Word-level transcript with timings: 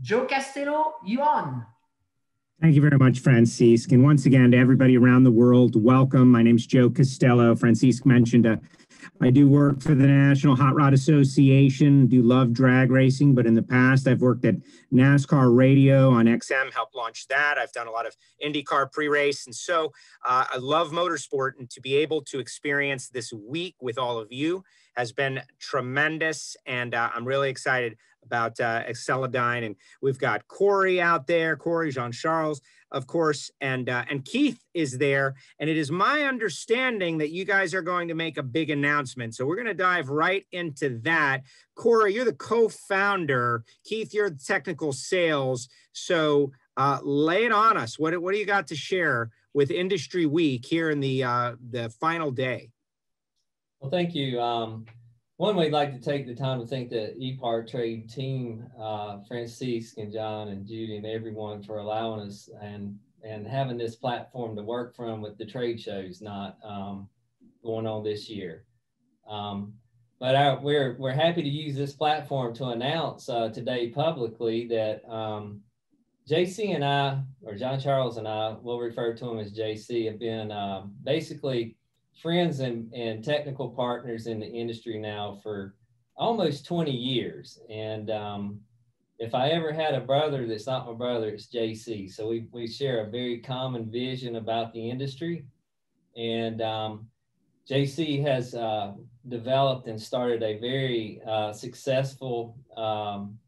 Joe 0.00 0.26
Castello, 0.26 0.94
you 1.04 1.22
on. 1.22 1.64
Thank 2.60 2.74
you 2.74 2.80
very 2.80 2.96
much, 2.96 3.20
Francisque. 3.20 3.92
And 3.92 4.02
once 4.02 4.24
again, 4.24 4.50
to 4.52 4.56
everybody 4.56 4.96
around 4.96 5.24
the 5.24 5.30
world, 5.30 5.82
welcome. 5.82 6.30
My 6.30 6.42
name 6.42 6.56
is 6.56 6.66
Joe 6.66 6.88
Castello. 6.88 7.54
Francisque 7.54 8.06
mentioned 8.06 8.46
uh, 8.46 8.56
I 9.20 9.30
do 9.30 9.48
work 9.48 9.82
for 9.82 9.94
the 9.94 10.06
National 10.06 10.56
Hot 10.56 10.74
Rod 10.74 10.94
Association, 10.94 12.06
do 12.06 12.22
love 12.22 12.52
drag 12.52 12.90
racing, 12.90 13.34
but 13.34 13.46
in 13.46 13.54
the 13.54 13.62
past 13.62 14.08
I've 14.08 14.20
worked 14.20 14.44
at 14.44 14.56
NASCAR 14.92 15.54
Radio 15.54 16.10
on 16.10 16.26
XM, 16.26 16.72
helped 16.72 16.94
launch 16.94 17.28
that. 17.28 17.58
I've 17.58 17.72
done 17.72 17.86
a 17.86 17.90
lot 17.90 18.06
of 18.06 18.16
IndyCar 18.44 18.90
pre-race. 18.90 19.46
And 19.46 19.54
so 19.54 19.92
uh, 20.26 20.46
I 20.52 20.56
love 20.58 20.92
motorsport 20.92 21.52
and 21.58 21.68
to 21.70 21.80
be 21.80 21.96
able 21.96 22.22
to 22.22 22.38
experience 22.38 23.08
this 23.08 23.32
week 23.32 23.74
with 23.80 23.98
all 23.98 24.18
of 24.18 24.32
you 24.32 24.64
has 24.96 25.12
been 25.12 25.40
tremendous. 25.58 26.56
And 26.66 26.94
uh, 26.94 27.10
I'm 27.14 27.24
really 27.24 27.50
excited 27.50 27.96
about 28.26 28.60
uh. 28.60 28.82
And 29.62 29.76
we've 30.02 30.18
got 30.18 30.48
Corey 30.48 31.00
out 31.00 31.26
there, 31.26 31.56
Corey, 31.56 31.92
Jean 31.92 32.12
Charles, 32.12 32.60
of 32.90 33.06
course, 33.06 33.50
and 33.60 33.88
uh, 33.88 34.04
and 34.10 34.24
Keith 34.24 34.62
is 34.74 34.98
there. 34.98 35.34
And 35.58 35.70
it 35.70 35.76
is 35.76 35.90
my 35.90 36.22
understanding 36.22 37.18
that 37.18 37.30
you 37.30 37.44
guys 37.44 37.74
are 37.74 37.82
going 37.82 38.08
to 38.08 38.14
make 38.14 38.36
a 38.36 38.42
big 38.42 38.70
announcement. 38.70 39.34
So 39.34 39.46
we're 39.46 39.56
going 39.56 39.66
to 39.66 39.74
dive 39.74 40.08
right 40.08 40.44
into 40.52 40.98
that. 41.00 41.42
Corey, 41.74 42.14
you're 42.14 42.24
the 42.24 42.32
co-founder. 42.32 43.64
Keith, 43.84 44.14
you're 44.14 44.30
the 44.30 44.38
technical 44.44 44.92
sales. 44.92 45.68
So 45.92 46.52
uh, 46.76 46.98
lay 47.02 47.44
it 47.44 47.52
on 47.52 47.76
us. 47.76 47.98
What 47.98 48.20
what 48.20 48.32
do 48.32 48.38
you 48.38 48.46
got 48.46 48.66
to 48.68 48.76
share 48.76 49.30
with 49.54 49.70
Industry 49.70 50.26
Week 50.26 50.64
here 50.66 50.90
in 50.90 51.00
the 51.00 51.24
uh, 51.24 51.52
the 51.70 51.90
final 51.90 52.30
day? 52.30 52.70
Well, 53.80 53.90
thank 53.90 54.14
you. 54.14 54.40
Um, 54.40 54.86
one, 55.36 55.56
we'd 55.56 55.72
like 55.72 55.92
to 55.92 56.00
take 56.00 56.26
the 56.26 56.34
time 56.34 56.60
to 56.60 56.66
thank 56.66 56.88
the 56.88 57.14
ePartrade 57.20 58.12
team, 58.12 58.66
uh, 58.80 59.18
Francisque 59.28 59.98
and 59.98 60.10
John 60.10 60.48
and 60.48 60.66
Judy 60.66 60.96
and 60.96 61.04
everyone 61.04 61.62
for 61.62 61.78
allowing 61.78 62.26
us 62.26 62.48
and 62.60 62.98
and 63.22 63.46
having 63.46 63.76
this 63.76 63.96
platform 63.96 64.54
to 64.56 64.62
work 64.62 64.94
from 64.94 65.20
with 65.20 65.36
the 65.36 65.44
trade 65.44 65.80
shows 65.80 66.22
not 66.22 66.58
um, 66.64 67.08
going 67.62 67.86
on 67.86 68.04
this 68.04 68.30
year. 68.30 68.64
Um, 69.28 69.74
but 70.20 70.34
our, 70.34 70.58
we're 70.60 70.96
we're 70.98 71.12
happy 71.12 71.42
to 71.42 71.48
use 71.48 71.76
this 71.76 71.92
platform 71.92 72.54
to 72.54 72.68
announce 72.68 73.28
uh, 73.28 73.50
today 73.50 73.90
publicly 73.90 74.66
that 74.68 75.06
um, 75.10 75.60
JC 76.30 76.74
and 76.74 76.84
I, 76.84 77.20
or 77.42 77.54
John 77.56 77.78
Charles 77.78 78.16
and 78.16 78.26
I, 78.26 78.56
we'll 78.62 78.80
refer 78.80 79.14
to 79.14 79.30
him 79.30 79.38
as 79.38 79.52
JC, 79.52 80.06
have 80.06 80.18
been 80.18 80.50
uh, 80.50 80.86
basically 81.04 81.76
friends 82.22 82.60
and, 82.60 82.92
and 82.92 83.24
technical 83.24 83.70
partners 83.70 84.26
in 84.26 84.40
the 84.40 84.46
industry 84.46 84.98
now 84.98 85.38
for 85.42 85.74
almost 86.16 86.66
20 86.66 86.90
years. 86.90 87.58
And 87.68 88.10
um, 88.10 88.60
if 89.18 89.34
I 89.34 89.50
ever 89.50 89.72
had 89.72 89.94
a 89.94 90.00
brother 90.00 90.46
that's 90.46 90.66
not 90.66 90.86
my 90.86 90.94
brother, 90.94 91.28
it's 91.28 91.46
JC. 91.46 92.10
So 92.12 92.28
we, 92.28 92.46
we 92.52 92.66
share 92.66 93.00
a 93.00 93.10
very 93.10 93.38
common 93.40 93.90
vision 93.90 94.36
about 94.36 94.72
the 94.72 94.90
industry. 94.90 95.44
And 96.16 96.62
um, 96.62 97.06
JC 97.68 98.22
has 98.22 98.54
uh, 98.54 98.92
developed 99.28 99.88
and 99.88 100.00
started 100.00 100.42
a 100.42 100.58
very 100.58 101.20
uh, 101.26 101.52
successful 101.52 102.56
um, 102.76 103.38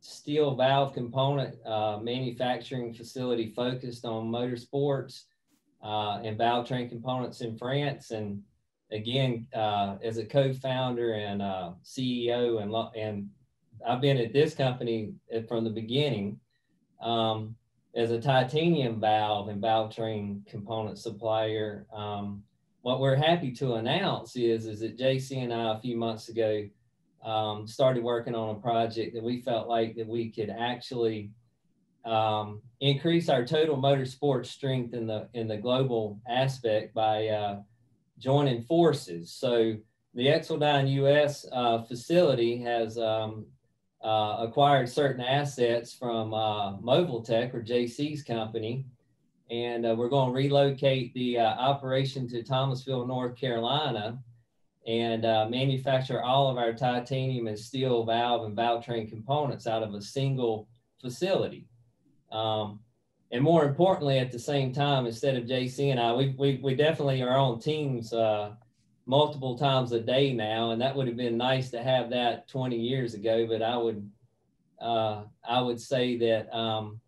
steel 0.00 0.54
valve 0.54 0.94
component 0.94 1.54
uh, 1.66 1.98
manufacturing 2.02 2.92
facility 2.92 3.52
focused 3.54 4.04
on 4.04 4.30
motorsports 4.30 5.24
uh, 5.88 6.20
and 6.22 6.36
valve 6.36 6.68
train 6.68 6.86
components 6.86 7.40
in 7.40 7.56
France. 7.56 8.10
And 8.10 8.42
again, 8.92 9.46
uh, 9.54 9.96
as 10.02 10.18
a 10.18 10.26
co-founder 10.26 11.14
and 11.14 11.40
uh, 11.40 11.70
CEO, 11.82 12.62
and 12.62 12.74
and 12.94 13.30
I've 13.86 14.02
been 14.02 14.18
at 14.18 14.34
this 14.34 14.54
company 14.54 15.14
from 15.48 15.64
the 15.64 15.70
beginning 15.70 16.40
um, 17.00 17.56
as 17.96 18.10
a 18.10 18.20
titanium 18.20 19.00
valve 19.00 19.48
and 19.48 19.62
valve 19.62 19.94
train 19.94 20.44
component 20.46 20.98
supplier. 20.98 21.86
Um, 21.90 22.42
what 22.82 23.00
we're 23.00 23.16
happy 23.16 23.52
to 23.52 23.74
announce 23.74 24.36
is 24.36 24.66
is 24.66 24.80
that 24.80 24.98
JC 24.98 25.42
and 25.42 25.54
I 25.54 25.74
a 25.74 25.80
few 25.80 25.96
months 25.96 26.28
ago 26.28 26.68
um, 27.24 27.66
started 27.66 28.04
working 28.04 28.34
on 28.34 28.54
a 28.54 28.60
project 28.60 29.14
that 29.14 29.22
we 29.22 29.40
felt 29.40 29.68
like 29.68 29.96
that 29.96 30.06
we 30.06 30.30
could 30.30 30.50
actually 30.50 31.30
um, 32.08 32.62
increase 32.80 33.28
our 33.28 33.44
total 33.44 33.76
motorsport 33.76 34.46
strength 34.46 34.94
in 34.94 35.06
the 35.06 35.28
in 35.34 35.46
the 35.48 35.56
global 35.56 36.20
aspect 36.28 36.94
by 36.94 37.28
uh, 37.28 37.60
joining 38.18 38.62
forces. 38.62 39.32
So 39.32 39.76
the 40.14 40.26
Xceldyne 40.26 40.90
US 41.04 41.46
uh, 41.52 41.82
facility 41.82 42.58
has 42.62 42.98
um, 42.98 43.46
uh, 44.02 44.36
acquired 44.40 44.88
certain 44.88 45.22
assets 45.22 45.92
from 45.92 46.32
uh, 46.32 46.76
Tech 47.22 47.54
or 47.54 47.62
JC's 47.62 48.22
company, 48.22 48.86
and 49.50 49.84
uh, 49.84 49.94
we're 49.96 50.08
going 50.08 50.28
to 50.28 50.34
relocate 50.34 51.12
the 51.14 51.38
uh, 51.38 51.44
operation 51.44 52.28
to 52.28 52.42
Thomasville, 52.42 53.06
North 53.06 53.36
Carolina, 53.36 54.18
and 54.86 55.26
uh, 55.26 55.46
manufacture 55.50 56.22
all 56.22 56.48
of 56.48 56.56
our 56.56 56.72
titanium 56.72 57.48
and 57.48 57.58
steel 57.58 58.04
valve 58.06 58.44
and 58.44 58.56
valve 58.56 58.84
train 58.84 59.08
components 59.08 59.66
out 59.66 59.82
of 59.82 59.92
a 59.94 60.00
single 60.00 60.68
facility. 61.00 61.66
Um, 62.30 62.80
and 63.30 63.42
more 63.42 63.64
importantly, 63.64 64.18
at 64.18 64.32
the 64.32 64.38
same 64.38 64.72
time, 64.72 65.06
instead 65.06 65.36
of 65.36 65.44
JC 65.44 65.90
and 65.90 66.00
I, 66.00 66.12
we, 66.14 66.34
we, 66.38 66.60
we 66.62 66.74
definitely 66.74 67.22
are 67.22 67.36
on 67.36 67.60
teams 67.60 68.12
uh, 68.12 68.52
multiple 69.06 69.58
times 69.58 69.92
a 69.92 70.00
day 70.00 70.32
now. 70.32 70.70
And 70.70 70.80
that 70.80 70.96
would 70.96 71.08
have 71.08 71.16
been 71.16 71.36
nice 71.36 71.70
to 71.70 71.82
have 71.82 72.10
that 72.10 72.48
20 72.48 72.76
years 72.76 73.14
ago. 73.14 73.46
But 73.46 73.62
I 73.62 73.76
would, 73.76 74.10
uh, 74.80 75.24
I 75.46 75.60
would 75.60 75.80
say 75.80 76.16
that 76.18 76.54
um, 76.56 77.00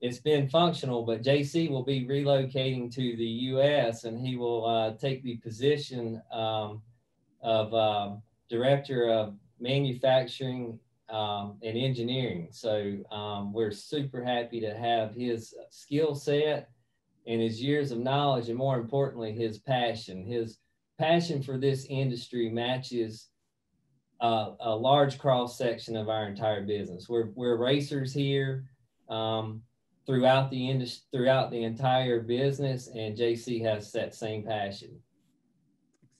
it's 0.00 0.20
been 0.20 0.48
functional. 0.48 1.04
But 1.04 1.22
JC 1.22 1.68
will 1.68 1.84
be 1.84 2.06
relocating 2.06 2.92
to 2.94 3.16
the 3.16 3.24
US 3.24 4.04
and 4.04 4.18
he 4.18 4.36
will 4.36 4.64
uh, 4.64 4.92
take 4.96 5.22
the 5.22 5.36
position 5.36 6.22
um, 6.32 6.80
of 7.42 7.74
um, 7.74 8.22
director 8.48 9.10
of 9.10 9.34
manufacturing 9.60 10.78
um, 11.10 11.58
and 11.62 11.76
engineering. 11.76 12.48
So 12.50 12.98
um, 13.10 13.52
we're 13.52 13.72
super 13.72 14.22
happy 14.24 14.60
to 14.60 14.74
have 14.74 15.14
his 15.14 15.54
skill 15.70 16.14
set 16.14 16.70
and 17.26 17.40
his 17.40 17.62
years 17.62 17.90
of 17.90 17.98
knowledge, 17.98 18.48
and 18.48 18.56
more 18.56 18.78
importantly, 18.78 19.32
his 19.32 19.58
passion. 19.58 20.24
His 20.24 20.58
passion 20.98 21.42
for 21.42 21.58
this 21.58 21.86
industry 21.88 22.48
matches 22.50 23.28
a 24.22 24.76
large 24.76 25.18
cross 25.18 25.56
section 25.56 25.96
of 25.96 26.08
our 26.08 26.28
entire 26.28 26.62
business. 26.62 27.08
We're, 27.08 27.30
we're 27.34 27.56
racers 27.56 28.12
here 28.12 28.64
um, 29.08 29.62
throughout 30.06 30.50
the 30.50 30.70
industry, 30.70 31.04
throughout 31.12 31.50
the 31.50 31.62
entire 31.62 32.20
business, 32.20 32.88
and 32.88 33.16
JC 33.16 33.62
has 33.64 33.90
that 33.92 34.14
same 34.14 34.44
passion. 34.44 34.98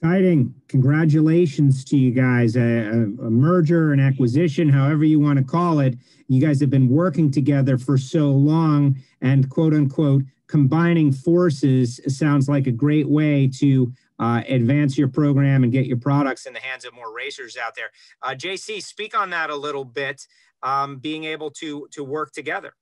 Exciting. 0.02 0.54
Congratulations 0.68 1.84
to 1.84 1.94
you 1.98 2.10
guys. 2.10 2.56
A, 2.56 2.60
a, 2.60 3.02
a, 3.02 3.30
merger, 3.30 3.92
an 3.92 4.00
acquisition, 4.00 4.66
however 4.66 5.04
you 5.04 5.20
want 5.20 5.38
to 5.38 5.44
call 5.44 5.80
it. 5.80 5.98
You 6.26 6.40
guys 6.40 6.58
have 6.60 6.70
been 6.70 6.88
working 6.88 7.30
together 7.30 7.76
for 7.76 7.98
so 7.98 8.30
long 8.30 8.96
and 9.20 9.50
quote 9.50 9.74
unquote 9.74 10.22
combining 10.46 11.12
forces 11.12 12.00
sounds 12.08 12.48
like 12.48 12.66
a 12.66 12.72
great 12.72 13.10
way 13.10 13.46
to 13.46 13.92
uh, 14.18 14.42
advance 14.48 14.96
your 14.96 15.08
program 15.08 15.64
and 15.64 15.72
get 15.72 15.84
your 15.84 15.98
products 15.98 16.46
in 16.46 16.54
the 16.54 16.60
hands 16.60 16.86
of 16.86 16.94
more 16.94 17.14
racers 17.14 17.58
out 17.58 17.74
there. 17.74 17.90
Uh, 18.22 18.30
JC, 18.30 18.82
speak 18.82 19.14
on 19.14 19.28
that 19.30 19.50
a 19.50 19.56
little 19.56 19.84
bit, 19.84 20.26
um, 20.62 20.96
being 20.96 21.24
able 21.24 21.50
to, 21.50 21.86
to 21.92 22.02
work 22.02 22.32
together. 22.32 22.72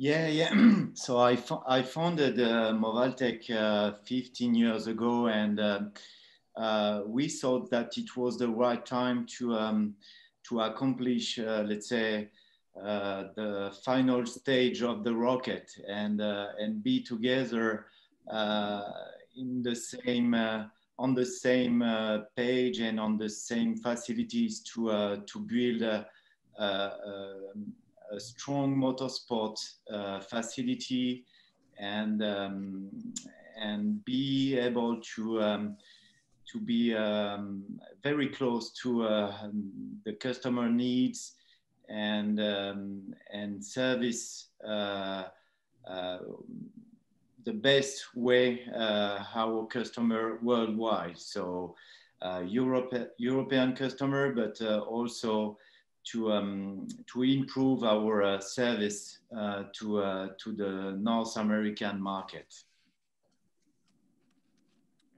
Yeah, 0.00 0.28
yeah. 0.28 0.54
so 0.94 1.18
I, 1.18 1.36
I 1.66 1.82
founded 1.82 2.38
uh, 2.38 2.72
Movaltech 2.72 3.50
uh, 3.50 3.94
15 4.04 4.54
years 4.54 4.86
ago, 4.86 5.26
and 5.26 5.58
uh, 5.58 5.80
uh, 6.56 7.02
we 7.04 7.28
thought 7.28 7.68
that 7.70 7.98
it 7.98 8.16
was 8.16 8.38
the 8.38 8.48
right 8.48 8.84
time 8.86 9.26
to 9.38 9.54
um, 9.54 9.94
to 10.44 10.60
accomplish, 10.60 11.40
uh, 11.40 11.64
let's 11.66 11.88
say, 11.88 12.28
uh, 12.80 13.24
the 13.34 13.76
final 13.84 14.24
stage 14.24 14.82
of 14.82 15.02
the 15.02 15.14
rocket, 15.14 15.68
and 15.88 16.20
and 16.20 16.80
be 16.82 17.02
together 17.02 17.86
in 19.36 19.62
the 19.64 19.74
same 19.74 20.32
on 21.00 21.14
the 21.14 21.26
same 21.26 21.82
page 22.36 22.78
and 22.78 23.00
on 23.00 23.18
the 23.18 23.28
same 23.28 23.76
facilities 23.76 24.60
to 24.60 25.24
to 25.26 25.40
build 25.40 25.82
a 28.12 28.20
strong 28.20 28.76
motorsport 28.76 29.56
uh, 29.92 30.20
facility 30.20 31.24
and 31.78 32.22
um, 32.22 32.88
and 33.60 34.04
be 34.04 34.58
able 34.58 35.00
to 35.14 35.42
um, 35.42 35.76
to 36.50 36.58
be 36.58 36.94
um, 36.94 37.62
very 38.02 38.28
close 38.28 38.72
to 38.82 39.02
uh, 39.02 39.48
the 40.04 40.12
customer 40.14 40.68
needs 40.68 41.34
and 41.88 42.40
um, 42.40 43.14
and 43.32 43.64
service 43.64 44.48
uh, 44.66 45.24
uh, 45.88 46.18
the 47.44 47.52
best 47.52 48.14
way 48.14 48.62
uh, 48.74 49.24
our 49.34 49.66
customer 49.66 50.38
worldwide. 50.42 51.18
So 51.18 51.76
uh, 52.20 52.42
Europe, 52.46 52.92
European 53.16 53.74
customer, 53.74 54.32
but 54.34 54.60
also 54.60 55.56
to 56.12 56.32
um, 56.32 56.86
to 57.12 57.22
improve 57.22 57.84
our 57.84 58.22
uh, 58.22 58.40
service 58.40 59.18
uh, 59.36 59.64
to 59.78 60.00
uh, 60.00 60.28
to 60.42 60.52
the 60.52 60.96
North 60.98 61.36
American 61.36 62.00
market. 62.00 62.52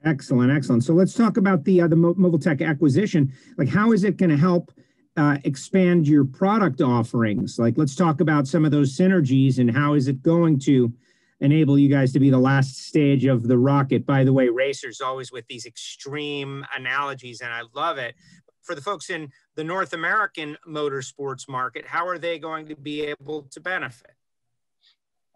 Excellent, 0.05 0.51
excellent. 0.51 0.83
So 0.83 0.95
let's 0.95 1.15
talk 1.15 1.37
about 1.37 1.65
the 1.65 1.83
uh, 1.83 1.89
the 1.89 1.97
Movaltech 1.97 2.67
acquisition. 2.67 3.33
Like, 3.59 3.69
how 3.69 3.93
is 3.93 4.05
it 4.05 4.17
going 4.17 4.31
to 4.31 4.37
help 4.37 4.73
uh, 5.17 5.39
expand 5.45 6.09
your 6.09 6.25
product 6.25 6.81
offerings? 6.81 7.59
Like, 7.59 7.75
let's 7.77 7.95
talk 7.95 8.21
about 8.21 8.49
some 8.49 8.65
of 8.65 8.71
those 8.71 8.97
synergies 8.97 9.59
and 9.59 9.71
how 9.71 9.95
is 9.95 10.09
it 10.09 10.23
going 10.23 10.59
to 10.61 10.93
enable 11.41 11.79
you 11.79 11.89
guys 11.89 12.13
to 12.13 12.21
be 12.21 12.31
the 12.31 12.39
last 12.39 12.87
stage 12.87 13.25
of 13.25 13.47
the 13.47 13.57
rocket. 13.57 14.07
By 14.07 14.25
the 14.25 14.33
way, 14.33 14.49
racers 14.49 15.01
always 15.01 15.33
with 15.33 15.47
these 15.49 15.67
extreme 15.67 16.65
analogies, 16.77 17.41
and 17.41 17.53
I 17.53 17.63
love 17.75 17.99
it. 17.99 18.15
For 18.63 18.75
the 18.75 18.83
folks 18.83 19.11
in 19.11 19.31
the 19.55 19.65
North 19.65 19.93
American 19.93 20.57
motorsports 20.67 21.49
market, 21.49 21.87
how 21.87 22.07
are 22.07 22.19
they 22.19 22.39
going 22.39 22.67
to 22.69 22.77
be 22.77 23.03
able 23.03 23.43
to 23.51 23.61
benefit? 23.61 24.13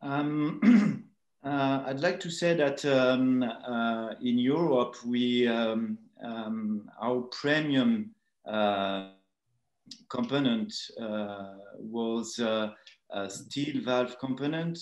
Um, 0.02 1.04
uh, 1.44 1.84
I'd 1.86 2.00
like 2.00 2.20
to 2.20 2.30
say 2.30 2.54
that 2.54 2.84
um, 2.84 3.42
uh, 3.42 4.14
in 4.20 4.38
Europe, 4.38 4.96
we 5.04 5.48
um, 5.48 5.98
um 6.22 6.88
our 7.00 7.22
premium 7.22 8.14
uh, 8.46 9.08
component 10.08 10.72
uh, 11.00 11.54
was 11.78 12.38
uh, 12.38 12.70
a 13.10 13.30
steel 13.30 13.82
valve 13.82 14.18
component 14.18 14.78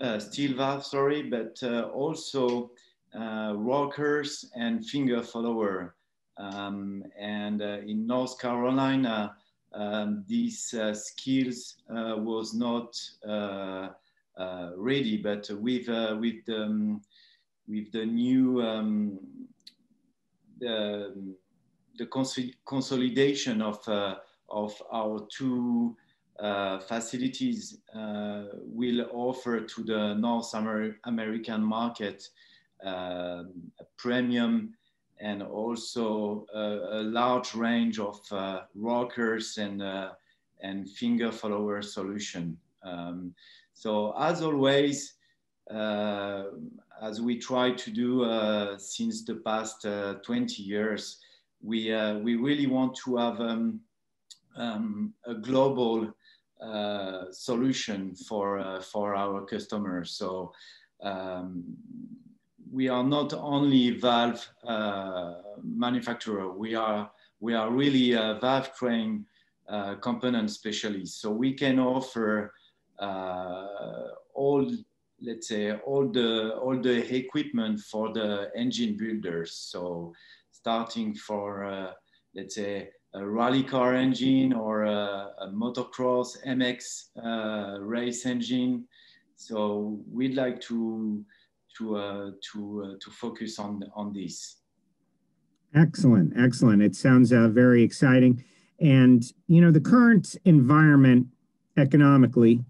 uh, 0.00 0.18
steel 0.18 0.56
valve, 0.56 0.84
sorry, 0.84 1.22
but 1.22 1.62
also 1.94 2.70
rockers 3.14 4.50
and 4.54 4.86
finger 4.86 5.22
follower. 5.22 5.94
Um, 6.38 7.04
and 7.18 7.60
in 7.60 8.06
North 8.06 8.38
Carolina, 8.38 9.36
um, 9.74 10.24
these 10.26 10.74
skills 10.94 11.76
was 11.88 12.54
not 12.54 12.98
ready, 14.76 15.16
but 15.18 15.50
with 15.50 15.88
with 16.18 16.48
um, 16.48 17.02
with 17.68 17.92
the 17.92 18.04
new 18.04 18.62
um, 18.62 19.18
the, 20.58 21.14
the 21.98 22.06
cons 22.06 22.38
consolidation 22.64 23.62
of 23.62 23.86
uh, 23.88 24.16
of 24.48 24.74
our 24.92 25.26
two 25.30 25.96
uh, 26.38 26.78
facilities 26.80 27.78
uh, 27.94 28.44
will 28.64 29.06
offer 29.12 29.60
to 29.60 29.82
the 29.82 30.14
North 30.14 30.54
Amer 30.54 30.96
American 31.04 31.62
market 31.62 32.28
uh, 32.84 33.44
a 33.80 33.84
premium 33.96 34.74
and 35.22 35.42
also 35.42 36.46
a, 36.54 37.00
a 37.00 37.02
large 37.02 37.54
range 37.54 37.98
of 37.98 38.20
uh, 38.30 38.62
rockers 38.74 39.56
and, 39.58 39.82
uh, 39.82 40.10
and 40.62 40.90
finger 40.90 41.30
follower 41.30 41.80
solution. 41.80 42.56
Um, 42.82 43.34
so 43.72 44.14
as 44.18 44.42
always, 44.42 45.14
as 45.70 47.20
we 47.20 47.38
try 47.38 47.70
to 47.70 47.90
do 47.90 48.76
since 48.78 49.24
the 49.24 49.36
past 49.36 49.86
20 50.22 50.62
years, 50.62 51.18
we, 51.62 51.90
we 52.22 52.36
really 52.36 52.66
want 52.66 52.96
to 53.04 53.16
have 53.16 53.40
um, 53.40 53.80
um, 54.56 55.14
a 55.24 55.34
global 55.34 56.12
uh, 56.62 57.24
solution 57.32 58.14
for 58.14 58.60
uh, 58.60 58.80
for 58.80 59.16
our 59.16 59.44
customers. 59.44 60.12
So 60.12 60.52
um, 61.02 61.64
we 62.72 62.88
are 62.88 63.04
not 63.04 63.34
only 63.34 63.90
valve 63.90 64.48
uh, 64.66 65.34
manufacturer. 65.62 66.50
We 66.50 66.74
are 66.74 67.10
we 67.40 67.54
are 67.54 67.70
really 67.70 68.12
a 68.12 68.38
valve 68.40 68.74
train 68.74 69.26
uh, 69.68 69.96
component 69.96 70.50
specialist. 70.50 71.20
So 71.20 71.30
we 71.30 71.52
can 71.52 71.78
offer 71.78 72.54
uh, 72.98 74.08
all 74.34 74.70
let's 75.20 75.48
say 75.48 75.72
all 75.72 76.08
the 76.08 76.54
all 76.54 76.80
the 76.80 77.14
equipment 77.14 77.80
for 77.80 78.12
the 78.12 78.50
engine 78.56 78.96
builders. 78.96 79.52
So 79.52 80.14
starting 80.50 81.14
for 81.14 81.94
let's 82.34 82.54
say 82.54 82.88
a 83.14 83.26
rally 83.26 83.62
car 83.62 83.94
engine 83.94 84.54
or 84.54 84.84
a, 84.84 85.30
a 85.40 85.48
motocross 85.48 86.42
MX 86.46 87.08
uh, 87.22 87.80
race 87.80 88.24
engine. 88.24 88.86
So 89.36 90.00
we'd 90.10 90.34
like 90.34 90.60
to 90.62 91.22
to 91.78 91.96
uh, 91.96 92.30
to 92.52 92.84
uh, 92.84 92.98
to 93.00 93.10
focus 93.10 93.58
on 93.58 93.82
on 93.94 94.12
this. 94.12 94.58
Excellent, 95.74 96.34
excellent. 96.36 96.82
It 96.82 96.94
sounds 96.94 97.32
uh, 97.32 97.48
very 97.48 97.82
exciting. 97.82 98.44
And 98.80 99.24
you 99.46 99.60
know 99.60 99.70
the 99.70 99.80
current 99.80 100.36
environment 100.44 101.26
economically, 101.76 102.60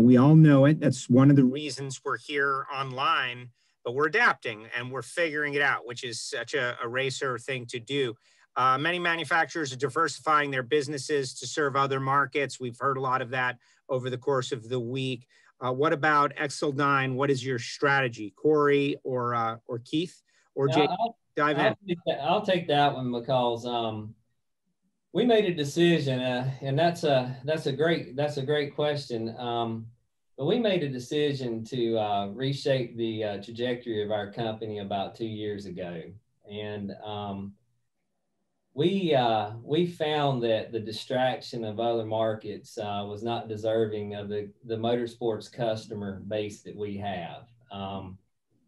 we 0.00 0.16
all 0.16 0.34
know 0.34 0.64
it. 0.66 0.80
That's 0.80 1.08
one 1.08 1.30
of 1.30 1.36
the 1.36 1.44
reasons 1.44 2.00
we're 2.04 2.18
here 2.18 2.66
online. 2.74 3.50
But 3.84 3.94
we're 3.94 4.06
adapting 4.06 4.66
and 4.74 4.90
we're 4.90 5.02
figuring 5.02 5.52
it 5.52 5.60
out, 5.60 5.86
which 5.86 6.04
is 6.04 6.18
such 6.18 6.54
a, 6.54 6.74
a 6.82 6.88
racer 6.88 7.38
thing 7.38 7.66
to 7.66 7.78
do. 7.78 8.14
Uh, 8.56 8.78
many 8.78 8.98
manufacturers 8.98 9.72
are 9.72 9.76
diversifying 9.76 10.50
their 10.50 10.62
businesses 10.62 11.34
to 11.34 11.46
serve 11.46 11.74
other 11.76 11.98
markets. 11.98 12.60
We've 12.60 12.78
heard 12.78 12.96
a 12.96 13.00
lot 13.00 13.20
of 13.20 13.30
that 13.30 13.58
over 13.88 14.10
the 14.10 14.18
course 14.18 14.52
of 14.52 14.68
the 14.68 14.78
week. 14.78 15.26
Uh, 15.60 15.72
what 15.72 15.92
about 15.92 16.34
Xceldyne? 16.36 17.14
What 17.14 17.30
is 17.30 17.44
your 17.44 17.58
strategy, 17.58 18.32
Corey 18.36 18.96
or 19.04 19.34
uh, 19.34 19.56
or 19.66 19.78
Keith 19.78 20.22
or 20.54 20.68
Jake? 20.68 20.90
I'll, 20.90 21.18
dive 21.36 21.58
I'll 21.58 21.66
in. 21.66 21.76
Take 21.88 21.98
that, 22.06 22.20
I'll 22.20 22.42
take 22.42 22.68
that 22.68 22.94
one 22.94 23.12
because 23.12 23.66
um, 23.66 24.14
we 25.12 25.24
made 25.24 25.44
a 25.44 25.54
decision, 25.54 26.20
uh, 26.20 26.50
and 26.60 26.78
that's 26.78 27.04
a 27.04 27.36
that's 27.44 27.66
a 27.66 27.72
great 27.72 28.16
that's 28.16 28.36
a 28.36 28.42
great 28.42 28.74
question. 28.74 29.34
Um, 29.38 29.86
but 30.36 30.46
we 30.46 30.58
made 30.58 30.82
a 30.82 30.88
decision 30.88 31.64
to 31.66 31.96
uh, 31.96 32.26
reshape 32.28 32.96
the 32.96 33.24
uh, 33.24 33.42
trajectory 33.42 34.02
of 34.02 34.10
our 34.10 34.32
company 34.32 34.80
about 34.80 35.14
two 35.14 35.26
years 35.26 35.66
ago, 35.66 36.02
and 36.50 36.92
um, 37.04 37.54
we 38.74 39.14
uh, 39.14 39.52
we 39.62 39.86
found 39.86 40.42
that 40.42 40.72
the 40.72 40.80
distraction 40.80 41.64
of 41.64 41.78
other 41.78 42.04
markets 42.04 42.76
uh, 42.76 43.04
was 43.08 43.22
not 43.22 43.48
deserving 43.48 44.14
of 44.14 44.28
the 44.28 44.50
the 44.64 44.76
motorsports 44.76 45.50
customer 45.50 46.20
base 46.26 46.62
that 46.62 46.76
we 46.76 46.96
have. 46.98 47.46
Um, 47.70 48.18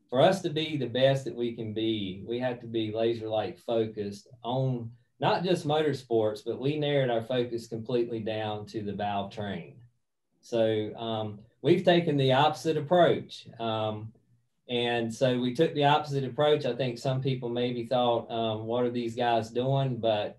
for 0.09 0.21
us 0.21 0.41
to 0.43 0.51
be 0.51 0.77
the 0.77 0.87
best 0.87 1.25
that 1.25 1.35
we 1.35 1.55
can 1.55 1.75
be, 1.75 2.23
we 2.27 2.39
have 2.39 2.61
to 2.61 2.67
be 2.67 2.93
laser 2.93 3.29
like 3.29 3.59
focused 3.59 4.29
on 4.45 4.91
not 5.19 5.43
just 5.43 5.67
motorsports, 5.67 6.41
but 6.47 6.61
we 6.61 6.79
narrowed 6.79 7.11
our 7.11 7.23
focus 7.23 7.67
completely 7.67 8.21
down 8.21 8.67
to 8.67 8.83
the 8.83 8.93
valve 8.93 9.33
train. 9.33 9.75
So 10.41 10.95
um, 10.97 11.41
we've 11.63 11.85
taken 11.85 12.17
the 12.17 12.33
opposite 12.33 12.77
approach. 12.77 13.49
Um, 13.59 14.13
and 14.69 15.15
so 15.15 15.39
we 15.39 15.55
took 15.55 15.75
the 15.75 15.85
opposite 15.85 16.25
approach. 16.25 16.65
I 16.65 16.75
think 16.75 16.99
some 16.99 17.21
people 17.21 17.49
maybe 17.49 17.87
thought, 17.87 18.31
um, 18.31 18.67
what 18.67 18.85
are 18.85 18.91
these 18.91 19.15
guys 19.15 19.51
doing? 19.51 19.97
But 19.97 20.39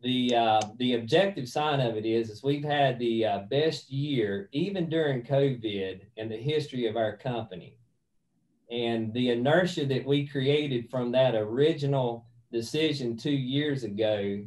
the, 0.00 0.34
uh, 0.34 0.60
the 0.78 0.94
objective 0.94 1.48
sign 1.48 1.80
of 1.80 1.96
it 1.96 2.06
is, 2.06 2.30
is 2.30 2.42
we've 2.42 2.64
had 2.64 2.98
the 2.98 3.24
uh, 3.24 3.38
best 3.50 3.90
year, 3.90 4.48
even 4.52 4.88
during 4.88 5.22
COVID 5.22 6.02
in 6.16 6.28
the 6.28 6.36
history 6.36 6.86
of 6.86 6.96
our 6.96 7.16
company. 7.16 7.78
And 8.70 9.12
the 9.12 9.30
inertia 9.30 9.86
that 9.86 10.06
we 10.06 10.26
created 10.26 10.88
from 10.88 11.12
that 11.12 11.34
original 11.34 12.26
decision 12.52 13.16
two 13.16 13.30
years 13.30 13.82
ago 13.82 14.42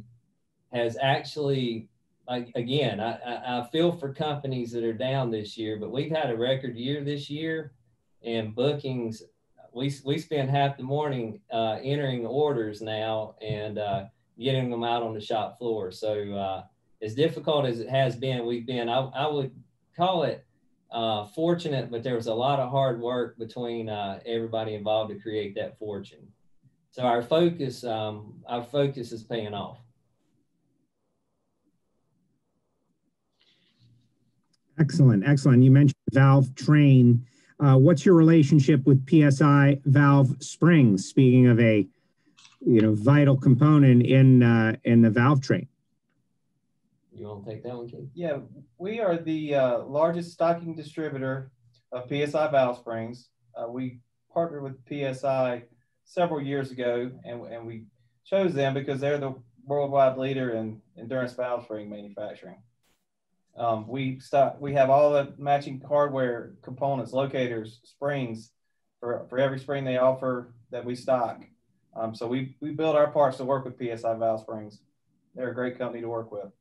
has 0.72 0.96
actually 1.00 1.88
like 2.28 2.50
again 2.54 3.00
I, 3.00 3.18
I, 3.18 3.60
I 3.60 3.68
feel 3.70 3.92
for 3.92 4.12
companies 4.12 4.72
that 4.72 4.84
are 4.84 4.92
down 4.92 5.30
this 5.30 5.58
year 5.58 5.76
but 5.76 5.90
we've 5.90 6.10
had 6.10 6.30
a 6.30 6.36
record 6.36 6.76
year 6.76 7.02
this 7.02 7.28
year 7.28 7.72
and 8.26 8.54
bookings 8.54 9.22
we, 9.72 9.92
we 10.04 10.18
spend 10.18 10.48
half 10.48 10.78
the 10.78 10.82
morning 10.82 11.40
uh, 11.52 11.78
entering 11.82 12.24
orders 12.24 12.80
now 12.80 13.34
and 13.42 13.78
uh, 13.78 14.04
getting 14.38 14.70
them 14.70 14.82
out 14.82 15.02
on 15.02 15.12
the 15.12 15.20
shop 15.20 15.58
floor. 15.58 15.92
So 15.92 16.32
uh, 16.32 16.62
as 17.02 17.14
difficult 17.14 17.66
as 17.66 17.80
it 17.80 17.88
has 17.88 18.16
been 18.16 18.46
we've 18.46 18.66
been 18.66 18.88
i, 18.88 18.98
I 18.98 19.26
would 19.26 19.52
call 19.96 20.22
it 20.22 20.44
uh, 20.90 21.26
fortunate 21.26 21.90
but 21.90 22.02
there 22.02 22.14
was 22.14 22.26
a 22.26 22.34
lot 22.34 22.60
of 22.60 22.70
hard 22.70 23.00
work 23.00 23.38
between 23.38 23.88
uh, 23.88 24.20
everybody 24.24 24.74
involved 24.74 25.12
to 25.12 25.18
create 25.18 25.54
that 25.56 25.78
fortune. 25.78 26.26
So 26.90 27.02
our 27.02 27.22
focus 27.22 27.84
um, 27.84 28.34
our 28.46 28.62
focus 28.62 29.12
is 29.12 29.22
paying 29.22 29.52
off. 29.52 29.78
Excellent 34.78 35.26
excellent. 35.26 35.62
You 35.62 35.70
mentioned 35.70 35.96
valve 36.12 36.54
train 36.54 37.26
uh, 37.60 37.76
what's 37.76 38.04
your 38.04 38.14
relationship 38.14 38.84
with 38.84 39.08
PSI 39.08 39.80
valve 39.84 40.36
springs? 40.40 41.06
Speaking 41.08 41.46
of 41.46 41.58
a, 41.60 41.86
you 42.60 42.80
know, 42.80 42.94
vital 42.94 43.36
component 43.36 44.04
in 44.04 44.42
uh, 44.42 44.76
in 44.84 45.02
the 45.02 45.10
valve 45.10 45.40
train. 45.40 45.68
You 47.12 47.28
want 47.28 47.46
to 47.46 47.50
take 47.50 47.62
that 47.62 47.76
one, 47.76 47.88
Keith? 47.88 48.10
Yeah, 48.14 48.38
we 48.78 49.00
are 49.00 49.16
the 49.16 49.54
uh, 49.54 49.78
largest 49.84 50.32
stocking 50.32 50.74
distributor 50.74 51.50
of 51.92 52.08
PSI 52.08 52.50
valve 52.50 52.78
springs. 52.78 53.28
Uh, 53.54 53.68
we 53.68 54.00
partnered 54.32 54.62
with 54.62 54.76
PSI 54.86 55.62
several 56.04 56.42
years 56.42 56.70
ago, 56.70 57.10
and, 57.24 57.46
and 57.46 57.66
we 57.66 57.84
chose 58.26 58.52
them 58.52 58.74
because 58.74 59.00
they're 59.00 59.16
the 59.16 59.34
worldwide 59.64 60.18
leader 60.18 60.50
in 60.50 60.82
endurance 60.98 61.32
valve 61.32 61.64
spring 61.64 61.88
manufacturing. 61.88 62.56
Um, 63.58 63.86
we 63.88 64.20
stock, 64.20 64.56
we 64.60 64.74
have 64.74 64.90
all 64.90 65.12
the 65.12 65.32
matching 65.38 65.80
hardware 65.86 66.52
components, 66.62 67.12
locators, 67.12 67.80
springs 67.84 68.50
for, 69.00 69.26
for 69.30 69.38
every 69.38 69.58
spring 69.58 69.84
they 69.84 69.96
offer 69.96 70.52
that 70.70 70.84
we 70.84 70.94
stock. 70.94 71.42
Um, 71.94 72.14
so 72.14 72.26
we, 72.26 72.56
we 72.60 72.72
build 72.72 72.96
our 72.96 73.10
parts 73.10 73.38
to 73.38 73.44
work 73.44 73.64
with 73.64 73.78
PSI 73.78 74.14
Valve 74.14 74.40
Springs. 74.40 74.80
They're 75.34 75.50
a 75.50 75.54
great 75.54 75.78
company 75.78 76.02
to 76.02 76.08
work 76.08 76.30
with. 76.30 76.52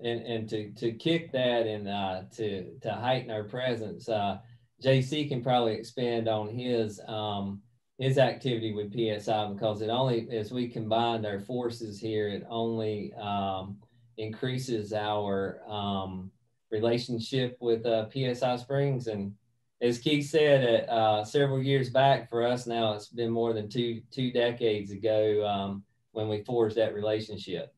And, 0.00 0.20
and 0.22 0.48
to, 0.50 0.70
to 0.72 0.92
kick 0.92 1.32
that 1.32 1.66
and 1.66 1.88
uh, 1.88 2.22
to, 2.36 2.78
to 2.80 2.92
heighten 2.92 3.30
our 3.30 3.44
presence, 3.44 4.08
uh, 4.08 4.38
JC 4.82 5.28
can 5.28 5.42
probably 5.42 5.74
expand 5.74 6.28
on 6.28 6.48
his 6.48 7.00
um, 7.06 7.62
his 7.98 8.18
activity 8.18 8.72
with 8.72 8.92
PSI 8.92 9.52
because 9.52 9.80
it 9.80 9.88
only 9.88 10.28
as 10.30 10.52
we 10.52 10.68
combined 10.68 11.24
our 11.24 11.38
forces 11.38 12.00
here, 12.00 12.28
it 12.28 12.44
only 12.50 13.12
um, 13.14 13.78
increases 14.16 14.92
our 14.92 15.60
um, 15.68 16.30
relationship 16.74 17.56
with 17.60 17.86
uh, 17.86 18.08
PSI 18.10 18.56
Springs. 18.56 19.06
And 19.06 19.34
as 19.80 19.98
Keith 19.98 20.28
said, 20.28 20.88
uh, 20.88 21.24
several 21.24 21.62
years 21.62 21.88
back 21.88 22.28
for 22.28 22.44
us 22.44 22.66
now, 22.66 22.94
it's 22.94 23.08
been 23.08 23.30
more 23.30 23.52
than 23.52 23.68
two 23.68 24.02
two 24.10 24.32
decades 24.32 24.90
ago 24.90 25.46
um, 25.46 25.84
when 26.12 26.28
we 26.28 26.42
forged 26.42 26.76
that 26.76 26.94
relationship. 26.94 27.72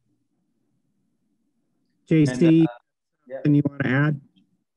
JC, 2.10 2.48
and, 2.48 2.68
uh, 2.68 2.72
yeah. 3.28 3.52
you 3.52 3.62
want 3.68 3.82
to 3.82 3.88
add? 3.88 4.20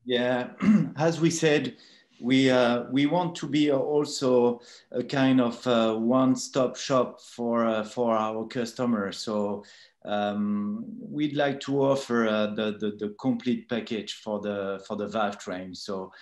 Yeah, 0.04 0.48
as 0.96 1.20
we 1.20 1.30
said, 1.30 1.76
we 2.20 2.50
uh, 2.50 2.84
we 2.90 3.06
want 3.06 3.34
to 3.36 3.46
be 3.46 3.72
also 3.72 4.60
a 4.92 5.02
kind 5.02 5.40
of 5.40 5.66
uh, 5.66 5.94
one-stop 5.94 6.76
shop 6.76 7.20
for 7.20 7.66
uh, 7.66 7.84
for 7.84 8.14
our 8.14 8.46
customers. 8.46 9.18
So 9.18 9.64
um, 10.04 10.84
we'd 11.00 11.36
like 11.36 11.60
to 11.60 11.82
offer 11.82 12.26
uh, 12.28 12.46
the, 12.48 12.72
the, 12.78 12.96
the 12.98 13.14
complete 13.20 13.68
package 13.68 14.14
for 14.14 14.40
the 14.40 14.82
for 14.86 14.96
the 14.96 15.08
valve 15.08 15.38
train. 15.38 15.74
So 15.74 16.12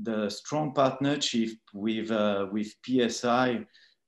the 0.00 0.30
strong 0.30 0.72
partnership 0.72 1.50
with 1.72 2.10
uh, 2.10 2.46
with 2.52 2.74
PSI. 2.86 3.66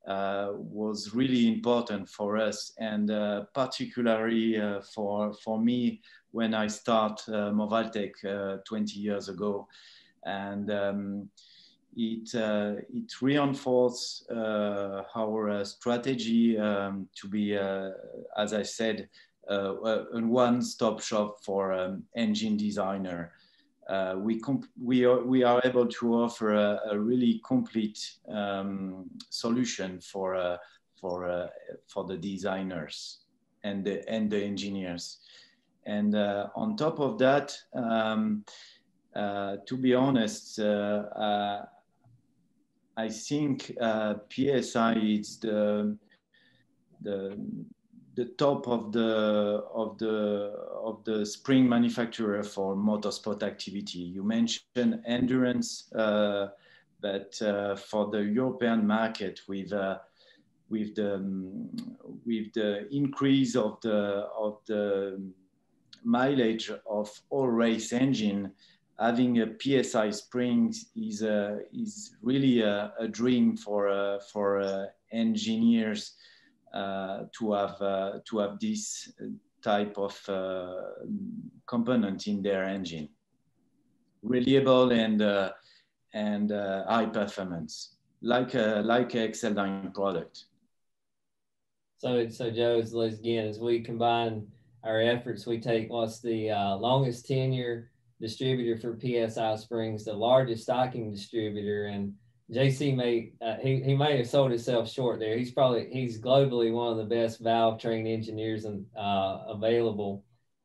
Uh, 0.08 0.52
was 0.54 1.14
really 1.14 1.46
important 1.46 2.08
for 2.08 2.38
us 2.38 2.72
and 2.78 3.08
particularly 3.52 4.58
for 4.94 5.34
for 5.34 5.60
me 5.60 6.00
when 6.30 6.54
I 6.54 6.68
start 6.68 7.20
Movaltech 7.28 8.12
20 8.64 8.98
years 8.98 9.28
ago 9.28 9.68
and 10.24 10.70
um, 10.70 11.28
it 11.96 12.34
uh, 12.34 12.74
it 12.92 13.20
reinforces 13.20 14.26
uh, 14.30 15.02
our 15.16 15.50
uh, 15.50 15.64
strategy 15.64 16.58
um, 16.58 17.08
to 17.16 17.28
be, 17.28 17.56
uh, 17.56 17.90
as 18.36 18.52
I 18.52 18.62
said, 18.62 19.08
uh, 19.50 19.74
a 19.80 20.20
one-stop 20.20 21.00
shop 21.00 21.42
for 21.42 21.72
um, 21.72 22.04
engine 22.14 22.56
designer. 22.56 23.32
We 24.16 24.40
we 24.80 25.04
are 25.04 25.24
we 25.24 25.42
are 25.42 25.60
able 25.64 25.86
to 25.86 26.14
offer 26.14 26.54
a, 26.54 26.80
a 26.92 26.98
really 26.98 27.40
complete 27.44 28.18
um, 28.28 29.10
solution 29.30 30.00
for 30.00 30.58
for 31.00 31.50
for 31.88 32.04
the 32.04 32.16
designers 32.16 33.18
and 33.64 33.84
the 33.84 34.08
and 34.08 34.30
the 34.30 34.42
engineers. 34.42 35.18
And 35.86 36.14
on 36.14 36.76
top 36.76 37.00
of 37.00 37.18
that. 37.18 37.56
Uh, 39.14 39.56
to 39.66 39.76
be 39.76 39.94
honest, 39.94 40.60
uh, 40.60 40.62
uh, 40.62 41.64
I 42.96 43.08
think 43.08 43.72
PSI 44.30 44.94
is 44.94 45.38
the 45.38 45.96
the 47.02 47.36
the 48.14 48.26
top 48.36 48.68
of 48.68 48.92
the 48.92 49.62
of 49.72 49.98
the 49.98 50.52
of 50.84 51.02
the 51.04 51.24
spring 51.24 51.68
manufacturer 51.68 52.42
for 52.42 52.76
motorsport 52.76 53.42
activity. 53.42 53.98
You 53.98 54.22
mentioned 54.22 55.02
endurance, 55.06 55.92
uh, 55.94 56.48
but 57.00 57.40
uh, 57.42 57.76
for 57.76 58.10
the 58.10 58.22
European 58.22 58.86
market, 58.86 59.40
with 59.48 59.72
uh, 59.72 59.98
with 60.68 60.94
the 60.94 61.18
with 62.26 62.52
the 62.52 62.88
increase 62.94 63.56
of 63.56 63.80
the 63.80 64.28
of 64.38 64.58
the 64.66 65.20
mileage 66.04 66.70
of 66.88 67.10
all 67.30 67.48
race 67.48 67.92
engine, 67.92 68.52
having 69.00 69.40
a 69.40 69.46
PSI 69.58 70.10
Springs 70.10 70.90
is 70.94 71.22
a, 71.22 71.60
is 71.72 72.16
really 72.22 72.60
a, 72.60 72.92
a 72.98 73.08
dream 73.08 73.56
for 73.56 73.88
uh, 73.88 74.20
for 74.32 74.60
uh, 74.60 74.86
engineers 75.10 76.12
uh, 76.74 77.24
to 77.38 77.52
have 77.52 77.80
uh, 77.80 78.18
to 78.28 78.38
have 78.38 78.60
this 78.60 79.10
type 79.62 79.96
of 79.98 80.16
uh, 80.28 80.82
component 81.66 82.26
in 82.26 82.42
their 82.42 82.64
engine, 82.64 83.08
reliable 84.22 84.92
and 84.92 85.22
uh, 85.22 85.50
and 86.12 86.50
high 86.50 87.06
performance, 87.06 87.96
like 88.20 88.54
a 88.54 88.82
like 88.84 89.14
a 89.14 89.28
Xceldyne 89.28 89.94
product. 89.94 90.44
So 91.98 92.28
so 92.28 92.50
Joe, 92.50 92.78
again 92.78 93.48
as 93.48 93.58
we 93.58 93.80
combine 93.80 94.46
our 94.84 95.00
efforts, 95.00 95.46
we 95.46 95.58
take 95.58 95.90
what's 95.90 96.20
the 96.20 96.50
longest 96.78 97.26
tenure 97.26 97.90
distributor 98.20 98.76
for 98.78 98.98
PSI 99.00 99.56
Springs, 99.56 100.04
the 100.04 100.12
largest 100.12 100.64
stocking 100.64 101.10
distributor. 101.10 101.86
And 101.86 102.14
JC 102.52 102.96
may 102.96 103.32
uh, 103.40 103.56
he, 103.62 103.80
he 103.80 103.96
may 103.96 104.18
have 104.18 104.28
sold 104.28 104.50
himself 104.50 104.90
short 104.90 105.20
there. 105.20 105.38
He's 105.38 105.52
probably 105.52 105.88
he's 105.90 106.20
globally 106.20 106.72
one 106.72 106.92
of 106.92 106.98
the 106.98 107.14
best 107.14 107.40
valve 107.40 107.80
train 107.80 108.06
engineers 108.06 108.64
and 108.64 108.84
uh, 108.96 109.44
available, 109.48 110.24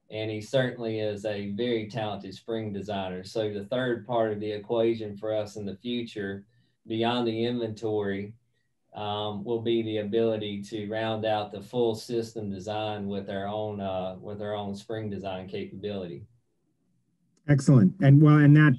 and 0.10 0.32
he 0.32 0.42
certainly 0.42 1.00
is 1.00 1.26
a 1.26 1.52
very 1.52 1.88
talented 1.88 2.34
spring 2.34 2.74
designer. 2.74 3.24
So 3.24 3.54
the 3.54 3.66
third 3.66 4.08
part 4.08 4.32
of 4.32 4.40
the 4.40 4.52
equation 4.52 5.16
for 5.16 5.34
us 5.34 5.58
in 5.58 5.66
the 5.66 5.76
future, 5.76 6.46
beyond 6.88 7.28
the 7.28 7.46
inventory, 7.46 8.34
um, 8.96 9.44
will 9.44 9.62
be 9.62 9.84
the 9.84 9.98
ability 9.98 10.64
to 10.64 10.90
round 10.90 11.24
out 11.24 11.52
the 11.52 11.62
full 11.62 11.94
system 11.94 12.50
design 12.50 13.08
with 13.08 13.30
our 13.30 13.46
own 13.46 13.80
uh, 13.80 14.16
with 14.20 14.42
our 14.42 14.56
own 14.56 14.76
spring 14.76 15.10
design 15.10 15.48
capability. 15.48 16.24
Excellent. 17.48 17.94
And 18.02 18.22
well, 18.22 18.38
and 18.38 18.56
that 18.56 18.76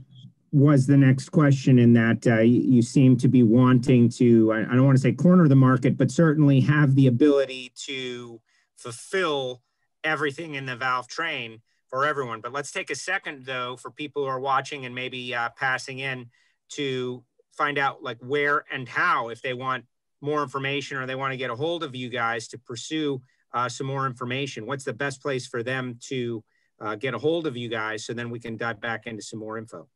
was 0.53 0.87
the 0.87 0.97
next 0.97 1.31
question 1.31 1.79
in 1.79 1.93
that 1.93 2.27
uh, 2.27 2.41
you 2.41 2.81
seem 2.81 3.17
to 3.19 3.29
be 3.29 3.43
wanting 3.43 4.09
to, 4.09 4.53
I 4.53 4.63
don't 4.63 4.87
want 4.87 4.97
to 4.97 5.03
say 5.03 5.13
corner 5.13 5.49
the 5.49 5.57
market, 5.57 5.97
but 5.97 6.11
certainly 6.11 6.61
have 6.61 6.95
the 6.95 7.09
ability 7.09 7.73
to 7.85 8.41
fulfill 8.77 9.63
everything 10.03 10.55
in 10.55 10.67
the 10.67 10.77
valve 10.77 11.09
train 11.09 11.61
for 11.89 12.07
everyone. 12.07 12.41
But 12.41 12.53
let's 12.53 12.73
take 12.73 12.91
a 12.91 12.95
second 12.95 13.45
though 13.45 13.77
for 13.77 13.91
people 13.91 14.23
who 14.23 14.29
are 14.29 14.41
watching 14.41 14.87
and 14.87 14.95
maybe 14.95 15.35
uh, 15.35 15.51
passing 15.57 15.99
in 15.99 16.31
to 16.71 17.23
find 17.53 17.79
out 17.79 18.03
like 18.03 18.19
where 18.21 18.65
and 18.71 18.89
how 18.89 19.29
if 19.29 19.43
they 19.43 19.55
want 19.55 19.85
more 20.21 20.43
information 20.43 20.97
or 20.97 21.07
they 21.07 21.15
want 21.15 21.33
to 21.33 21.37
get 21.37 21.51
a 21.51 21.57
hold 21.57 21.83
of 21.83 21.95
you 21.95 22.09
guys 22.09 22.49
to 22.49 22.59
pursue 22.59 23.21
uh, 23.53 23.69
some 23.69 23.87
more 23.87 24.07
information. 24.07 24.67
What's 24.67 24.85
the 24.85 24.93
best 24.93 25.23
place 25.23 25.47
for 25.47 25.63
them 25.63 25.99
to 26.09 26.43
uh, 26.81 26.95
get 26.95 27.15
a 27.15 27.19
hold 27.19 27.47
of 27.47 27.57
you 27.57 27.69
guys 27.69 28.05
so 28.05 28.13
then 28.13 28.31
we 28.31 28.39
can 28.39 28.57
dive 28.57 28.81
back 28.81 29.07
into 29.07 29.23
some 29.23 29.39
more 29.39 29.59
info? 29.59 29.89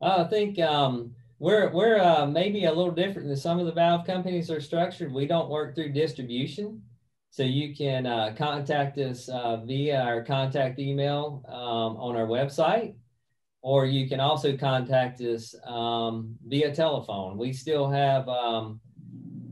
I 0.00 0.24
think 0.24 0.58
um, 0.58 1.14
we're 1.38 1.70
we're 1.70 1.98
uh, 1.98 2.26
maybe 2.26 2.64
a 2.64 2.72
little 2.72 2.92
different 2.92 3.28
than 3.28 3.36
some 3.36 3.58
of 3.58 3.66
the 3.66 3.72
valve 3.72 4.06
companies 4.06 4.50
are 4.50 4.60
structured. 4.60 5.12
We 5.12 5.26
don't 5.26 5.48
work 5.48 5.74
through 5.74 5.92
distribution, 5.92 6.82
so 7.30 7.42
you 7.42 7.74
can 7.74 8.06
uh, 8.06 8.34
contact 8.36 8.98
us 8.98 9.28
uh, 9.28 9.58
via 9.64 10.00
our 10.00 10.22
contact 10.22 10.78
email 10.78 11.42
um, 11.48 11.96
on 11.96 12.16
our 12.16 12.26
website, 12.26 12.94
or 13.62 13.86
you 13.86 14.08
can 14.08 14.20
also 14.20 14.56
contact 14.56 15.20
us 15.20 15.54
um, 15.66 16.36
via 16.46 16.74
telephone. 16.74 17.38
We 17.38 17.52
still 17.52 17.88
have 17.90 18.28
um, 18.28 18.80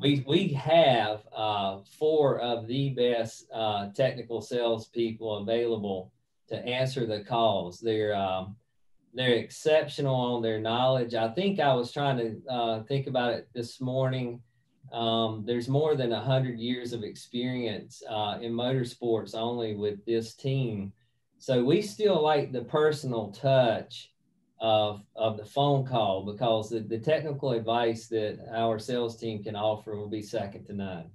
we 0.04 0.22
we 0.26 0.48
have 0.48 1.22
uh, 1.34 1.78
four 1.98 2.38
of 2.38 2.66
the 2.66 2.90
best 2.90 3.46
uh, 3.52 3.88
technical 3.92 4.42
salespeople 4.42 5.38
available 5.38 6.12
to 6.48 6.56
answer 6.56 7.06
the 7.06 7.24
calls. 7.24 7.80
They're 7.80 8.14
um, 8.14 8.54
they're 9.14 9.36
exceptional 9.36 10.14
on 10.14 10.42
their 10.42 10.60
knowledge. 10.60 11.14
I 11.14 11.28
think 11.28 11.58
I 11.58 11.72
was 11.72 11.90
trying 11.90 12.18
to 12.18 12.52
uh, 12.52 12.82
think 12.82 13.06
about 13.06 13.32
it 13.32 13.48
this 13.54 13.80
morning. 13.80 14.40
Um, 14.92 15.42
there's 15.46 15.68
more 15.68 15.96
than 15.96 16.12
a 16.12 16.20
hundred 16.20 16.58
years 16.58 16.92
of 16.92 17.02
experience 17.02 18.02
uh, 18.08 18.38
in 18.42 18.52
motorsports 18.52 19.34
only 19.34 19.74
with 19.74 20.04
this 20.04 20.34
team. 20.34 20.92
So 21.38 21.64
we 21.64 21.80
still 21.80 22.22
like 22.22 22.52
the 22.52 22.64
personal 22.64 23.32
touch 23.32 24.12
of, 24.60 25.02
of 25.16 25.36
the 25.36 25.44
phone 25.44 25.84
call 25.84 26.24
because 26.24 26.70
the, 26.70 26.80
the 26.80 26.98
technical 26.98 27.52
advice 27.52 28.06
that 28.08 28.38
our 28.54 28.78
sales 28.78 29.16
team 29.16 29.42
can 29.42 29.56
offer 29.56 29.96
will 29.96 30.08
be 30.08 30.22
second 30.22 30.64
to 30.66 30.72
none. 30.72 31.10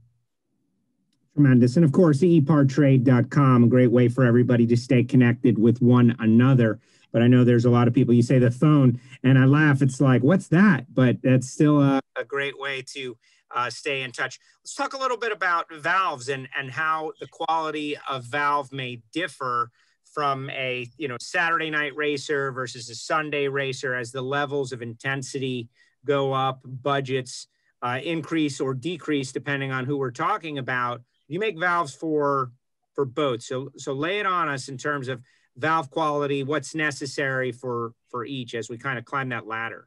Tremendous. 1.36 1.76
And 1.76 1.86
of 1.86 1.92
course, 1.92 2.20
epartrade.com, 2.20 3.64
a 3.64 3.68
great 3.68 3.92
way 3.92 4.10
for 4.10 4.26
everybody 4.26 4.68
to 4.68 4.76
stay 4.76 5.04
connected 5.04 5.58
with 5.58 5.82
one 5.82 6.16
another. 6.20 6.80
but 7.12 7.22
I 7.22 7.28
know 7.28 7.44
there's 7.44 7.66
a 7.66 7.70
lot 7.70 7.88
of 7.88 7.94
people. 7.94 8.14
You 8.14 8.22
say 8.22 8.40
the 8.40 8.52
phone, 8.52 9.00
and 9.24 9.38
I 9.38 9.46
laugh. 9.46 9.82
It's 9.82 10.02
like, 10.02 10.22
what's 10.22 10.48
that? 10.50 10.94
But 10.94 11.22
that's 11.24 11.50
still 11.50 11.82
a, 11.82 12.02
a 12.16 12.24
great 12.24 12.60
way 12.60 12.84
to 12.94 13.18
uh, 13.56 13.70
stay 13.70 14.02
in 14.02 14.12
touch. 14.12 14.40
Let's 14.64 14.76
talk 14.76 14.94
a 14.94 14.98
little 14.98 15.18
bit 15.18 15.32
about 15.32 15.74
valves 15.74 16.30
and 16.30 16.48
and 16.58 16.70
how 16.70 17.14
the 17.20 17.28
quality 17.28 17.96
of 18.10 18.26
valve 18.26 18.72
may 18.72 19.02
differ 19.14 19.72
from 20.14 20.50
a 20.50 20.90
you 20.98 21.08
know 21.08 21.18
Saturday 21.20 21.70
night 21.70 21.96
racer 21.96 22.52
versus 22.52 22.90
a 22.90 22.96
Sunday 22.96 23.48
racer 23.48 23.96
as 23.96 24.12
the 24.12 24.22
levels 24.22 24.72
of 24.72 24.82
intensity 24.82 25.70
go 26.06 26.34
up, 26.34 26.62
budgets 26.64 27.48
uh, 27.82 28.00
increase 28.04 28.60
or 28.60 28.74
decrease 28.74 29.32
depending 29.32 29.72
on 29.72 29.86
who 29.86 29.98
we're 29.98 30.12
talking 30.12 30.58
about. 30.58 31.02
You 31.28 31.40
make 31.40 31.60
valves 31.60 31.94
for 31.94 32.52
for 32.94 33.06
both, 33.06 33.42
so 33.42 33.72
so 33.78 33.94
lay 33.94 34.20
it 34.20 34.26
on 34.26 34.50
us 34.50 34.68
in 34.68 34.78
terms 34.78 35.08
of 35.08 35.22
valve 35.60 35.90
quality, 35.90 36.44
what's 36.44 36.74
necessary 36.74 37.52
for 37.52 37.94
for 38.10 38.26
each 38.26 38.56
as 38.56 38.70
we 38.70 38.78
kind 38.78 38.98
of 38.98 39.06
climb 39.06 39.30
that 39.30 39.48
ladder. 39.48 39.86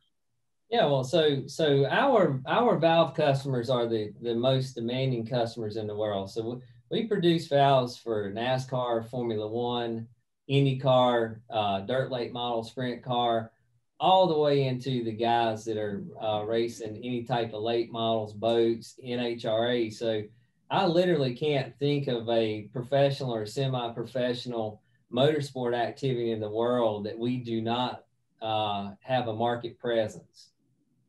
Yeah, 0.71 0.87
well, 0.87 1.05
so 1.05 1.47
so 1.47 1.87
our 1.87 2.41
our 2.47 2.79
valve 2.79 3.14
customers 3.14 3.69
are 3.69 3.87
the 3.87 4.12
the 4.23 4.35
most 4.35 4.75
demanding 4.75 5.26
customers 5.26 5.76
in 5.76 5.87
the 5.87 5.95
world. 5.95 6.31
So 6.31 6.61
we, 6.91 7.00
we 7.02 7.07
produce 7.07 7.49
valves 7.49 7.97
for 7.97 8.33
NASCAR, 8.33 9.09
Formula 9.11 9.49
One, 9.49 10.07
IndyCar, 10.50 11.40
uh, 11.50 11.80
dirt 11.80 12.11
late 12.11 12.32
model, 12.32 12.62
sprint 12.62 13.02
car, 13.02 13.52
all 14.00 14.26
the 14.26 14.38
way 14.38 14.64
into 14.64 15.04
the 15.04 15.12
guys 15.12 15.64
that 15.64 15.76
are 15.76 16.02
uh, 16.20 16.42
racing 16.44 16.96
any 16.96 17.22
type 17.22 17.52
of 17.52 17.62
late 17.62 17.92
models, 17.92 18.32
boats, 18.32 18.99
NHRA. 19.04 19.92
So 19.92 20.22
I 20.70 20.87
literally 20.87 21.34
can't 21.37 21.78
think 21.78 22.08
of 22.08 22.28
a 22.28 22.62
professional 22.72 23.34
or 23.34 23.46
semi-professional 23.46 24.82
motorsport 25.12 25.76
activity 25.76 26.32
in 26.32 26.40
the 26.40 26.50
world 26.50 27.06
that 27.06 27.18
we 27.18 27.37
do 27.37 27.61
not 27.61 28.04
uh, 28.40 28.92
have 29.02 29.28
a 29.28 29.34
market 29.34 29.78
presence. 29.78 30.49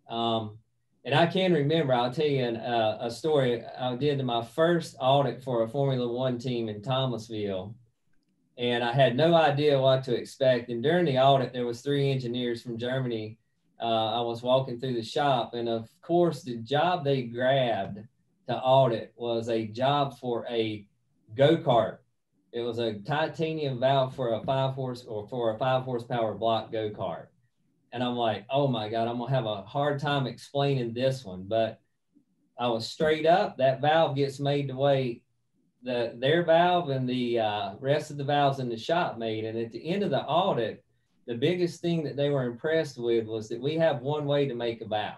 Um, 0.10 0.60
and 1.06 1.16
I 1.16 1.26
can 1.26 1.54
remember, 1.54 1.94
I'll 1.94 2.14
tell 2.14 2.28
you 2.28 2.44
an, 2.44 2.58
uh, 2.58 3.00
a 3.02 3.12
story. 3.12 3.64
I 3.64 3.96
did 3.96 4.24
my 4.24 4.44
first 4.44 4.96
audit 5.00 5.44
for 5.44 5.64
a 5.64 5.68
Formula 5.68 6.08
One 6.08 6.38
team 6.38 6.70
in 6.70 6.82
Thomasville, 6.82 7.76
and 8.58 8.84
I 8.84 8.94
had 8.94 9.16
no 9.16 9.34
idea 9.34 9.80
what 9.80 10.04
to 10.06 10.16
expect. 10.16 10.70
And 10.70 10.84
during 10.84 11.06
the 11.06 11.18
audit, 11.18 11.54
there 11.54 11.66
was 11.66 11.82
three 11.82 12.12
engineers 12.12 12.62
from 12.62 12.78
Germany. 12.78 13.38
Uh, 13.82 14.20
I 14.20 14.22
was 14.22 14.44
walking 14.44 14.80
through 14.80 14.94
the 14.94 15.04
shop, 15.04 15.54
and 15.54 15.68
of 15.68 15.90
course, 16.02 16.44
the 16.44 16.58
job 16.58 17.04
they 17.04 17.24
grabbed 17.24 18.00
to 18.48 18.56
audit 18.56 19.14
was 19.16 19.50
a 19.50 19.68
job 19.68 20.18
for 20.20 20.46
a 20.50 20.86
go 21.36 21.58
kart. 21.58 21.98
It 22.52 22.62
was 22.62 22.78
a 22.78 23.00
titanium 23.00 23.80
valve 23.80 24.16
for 24.16 24.34
a 24.34 24.44
five 24.44 24.76
horse 24.76 25.06
or 25.06 25.28
for 25.28 25.56
a 25.56 25.58
five 25.58 25.84
horsepower 25.84 26.36
block 26.36 26.72
go 26.72 26.92
kart. 26.92 27.28
And 27.92 28.04
I'm 28.04 28.16
like, 28.16 28.46
oh 28.50 28.68
my 28.68 28.90
God, 28.90 29.08
I'm 29.08 29.18
gonna 29.18 29.34
have 29.34 29.46
a 29.46 29.64
hard 29.64 30.00
time 30.00 30.28
explaining 30.28 30.94
this 30.94 31.26
one. 31.26 31.46
But 31.48 31.80
I 32.60 32.68
was 32.68 32.88
straight 32.88 33.26
up. 33.26 33.58
That 33.58 33.82
valve 33.82 34.16
gets 34.16 34.40
made 34.40 34.70
the 34.70 34.76
way 34.76 35.23
the 35.84 36.14
their 36.18 36.44
valve 36.44 36.90
and 36.90 37.08
the 37.08 37.40
uh, 37.40 37.74
rest 37.80 38.12
of 38.12 38.18
the 38.18 38.24
valves 38.24 38.60
in 38.60 38.70
the 38.70 38.78
shop 38.78 39.18
made. 39.18 39.46
And 39.46 39.58
at 39.58 39.72
the 39.72 39.86
end 39.86 40.04
of 40.04 40.10
the 40.10 40.24
audit, 40.24 40.84
the 41.26 41.36
biggest 41.36 41.82
thing 41.82 42.04
that 42.04 42.16
they 42.16 42.30
were 42.30 42.44
impressed 42.44 42.98
with 42.98 43.26
was 43.26 43.50
that 43.50 43.62
we 43.62 43.76
have 43.76 44.02
one 44.02 44.26
way 44.26 44.48
to 44.48 44.56
make 44.56 44.82
a 44.82 44.88
valve. 44.88 45.18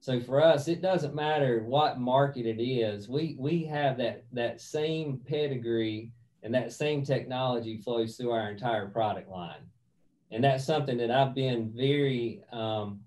So 0.00 0.18
for 0.20 0.42
us, 0.42 0.66
it 0.68 0.80
doesn't 0.80 1.14
matter 1.14 1.62
what 1.64 2.00
market 2.00 2.46
it 2.46 2.62
is. 2.62 3.08
We 3.08 3.36
we 3.38 3.64
have 3.64 3.96
that 3.98 4.24
that 4.32 4.60
same 4.60 5.20
pedigree 5.26 6.10
and 6.42 6.54
that 6.54 6.72
same 6.72 7.02
technology 7.04 7.78
flows 7.78 8.16
through 8.16 8.30
our 8.30 8.50
entire 8.50 8.86
product 8.88 9.28
line 9.28 9.70
and 10.30 10.44
that's 10.44 10.64
something 10.64 10.96
that 10.98 11.10
I've 11.10 11.34
been 11.34 11.72
very 11.74 12.42
um, 12.52 13.00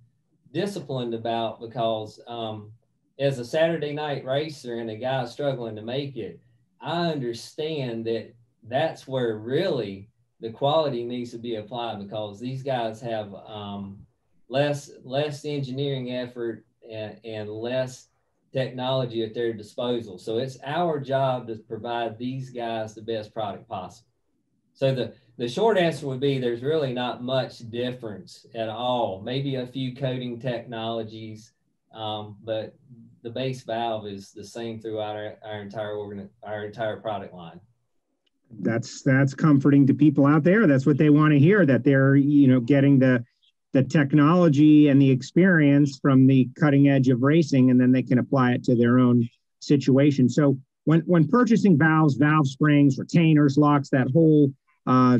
disciplined 0.51 1.13
about 1.13 1.61
because 1.61 2.19
um, 2.27 2.71
as 3.19 3.39
a 3.39 3.45
Saturday 3.45 3.93
night 3.93 4.25
racer 4.25 4.75
and 4.75 4.89
a 4.89 4.95
guy 4.95 5.25
struggling 5.25 5.75
to 5.77 5.81
make 5.81 6.17
it, 6.17 6.39
I 6.84 7.12
understand 7.12 8.06
that 8.06 8.34
that's 8.67 9.08
where 9.08 9.38
really 9.38 10.10
the 10.41 10.52
quality 10.52 11.06
needs 11.06 11.32
to 11.32 11.38
be 11.38 11.56
applied 11.56 12.00
because 12.00 12.39
these 12.39 12.62
guys 12.62 13.00
have 13.02 13.34
um, 13.34 14.06
less 14.50 14.91
less 15.04 15.46
engineering 15.46 16.12
effort 16.12 16.65
and, 16.89 17.17
and 17.24 17.50
less 17.50 18.10
technology 18.52 19.24
at 19.24 19.34
their 19.34 19.54
disposal. 19.54 20.17
So 20.17 20.38
it's 20.38 20.58
our 20.65 21.00
job 21.00 21.48
to 21.48 21.56
provide 21.56 22.17
these 22.17 22.50
guys 22.50 22.93
the 22.93 23.02
best 23.02 23.34
product 23.34 23.67
possible. 23.67 24.10
So 24.74 24.93
the 24.93 25.13
the 25.38 25.48
short 25.48 25.78
answer 25.78 26.06
would 26.08 26.19
be 26.19 26.38
there's 26.38 26.62
really 26.62 26.93
not 26.93 27.24
much 27.24 27.60
difference 27.72 28.46
at 28.54 28.69
all. 28.69 29.22
Maybe 29.24 29.56
a 29.56 29.65
few 29.65 29.96
coating 29.96 30.39
technologies, 30.39 31.54
um, 31.93 32.38
but 32.43 32.76
the 33.23 33.29
base 33.29 33.63
valve 33.63 34.05
is 34.05 34.31
the 34.31 34.43
same 34.43 34.79
throughout 34.79 35.15
our, 35.15 35.38
our 35.43 35.62
entire 35.62 35.95
organ, 35.95 36.29
our 36.43 36.65
entire 36.65 36.97
product 36.97 37.33
line. 37.33 37.59
That's 38.59 39.01
that's 39.01 39.33
comforting 39.33 39.88
to 39.88 39.93
people 39.93 40.27
out 40.27 40.43
there. 40.43 40.67
That's 40.67 40.86
what 40.86 40.97
they 40.97 41.09
want 41.09 41.31
to 41.31 41.39
hear. 41.39 41.65
That 41.65 41.83
they're 41.83 42.15
you 42.15 42.47
know 42.47 42.59
getting 42.59 42.99
the 42.99 43.25
the 43.71 43.83
technology 43.83 44.89
and 44.89 45.01
the 45.01 45.09
experience 45.09 45.97
from 45.99 46.27
the 46.27 46.47
cutting 46.59 46.89
edge 46.89 47.09
of 47.09 47.23
racing, 47.23 47.71
and 47.71 47.81
then 47.81 47.91
they 47.91 48.03
can 48.03 48.19
apply 48.19 48.51
it 48.51 48.63
to 48.65 48.75
their 48.75 48.99
own 48.99 49.27
situation. 49.59 50.29
So 50.29 50.59
when 50.83 50.99
when 51.01 51.27
purchasing 51.27 51.79
valves, 51.79 52.15
valve 52.15 52.47
springs, 52.47 52.99
retainers, 52.99 53.57
locks, 53.57 53.89
that 53.89 54.12
whole 54.12 54.53
uh, 54.86 55.19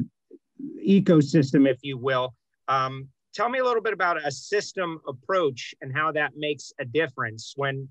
ecosystem, 0.86 1.68
if 1.68 1.80
you 1.82 1.98
will. 1.98 2.36
Um, 2.68 3.10
tell 3.34 3.50
me 3.50 3.60
a 3.60 3.64
little 3.64 3.82
bit 3.82 3.94
about 3.94 4.26
a 4.26 4.32
system 4.32 5.02
approach 5.08 5.74
and 5.82 5.94
how 5.94 6.12
that 6.12 6.34
makes 6.38 6.72
a 6.80 6.86
difference 6.86 7.54
when 7.56 7.90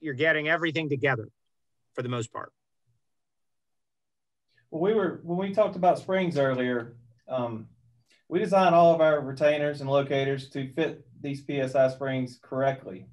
you're 0.00 0.14
getting 0.14 0.48
everything 0.48 0.88
together 0.88 1.28
for 1.94 2.02
the 2.02 2.08
most 2.08 2.32
part. 2.32 2.52
Well, 4.70 4.82
we 4.82 4.94
were 4.94 5.20
when 5.22 5.38
we 5.38 5.54
talked 5.54 5.76
about 5.76 5.98
springs 5.98 6.36
earlier. 6.36 6.96
Um, 7.28 7.68
we 8.28 8.38
designed 8.38 8.74
all 8.74 8.94
of 8.94 9.00
our 9.00 9.20
retainers 9.20 9.80
and 9.80 9.88
locators 9.88 10.48
to 10.50 10.72
fit 10.72 11.06
these 11.20 11.44
PSI 11.46 11.88
springs 11.88 12.38
correctly. 12.42 13.06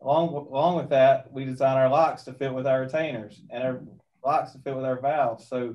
Along, 0.00 0.28
along 0.28 0.76
with 0.76 0.90
that, 0.90 1.32
we 1.32 1.44
design 1.44 1.76
our 1.76 1.88
locks 1.88 2.24
to 2.24 2.32
fit 2.32 2.52
with 2.52 2.66
our 2.66 2.80
retainers 2.80 3.40
and 3.50 3.62
our 3.62 3.82
locks 4.24 4.52
to 4.52 4.58
fit 4.58 4.76
with 4.76 4.84
our 4.84 5.00
valves. 5.00 5.46
So 5.48 5.74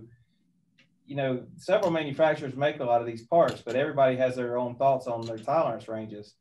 you 1.10 1.15
know, 1.15 1.43
several 1.58 1.89
manufacturers 1.89 2.56
make 2.56 2.80
a 2.80 2.84
lot 2.84 3.02
of 3.02 3.08
these 3.08 3.26
parts, 3.26 3.63
but 3.65 3.76
everybody 3.76 4.15
has 4.17 4.36
their 4.36 4.60
own 4.60 4.76
thoughts 4.76 5.08
on 5.08 5.26
their 5.26 5.39
tolerance 5.39 5.88
ranges. 5.88 6.36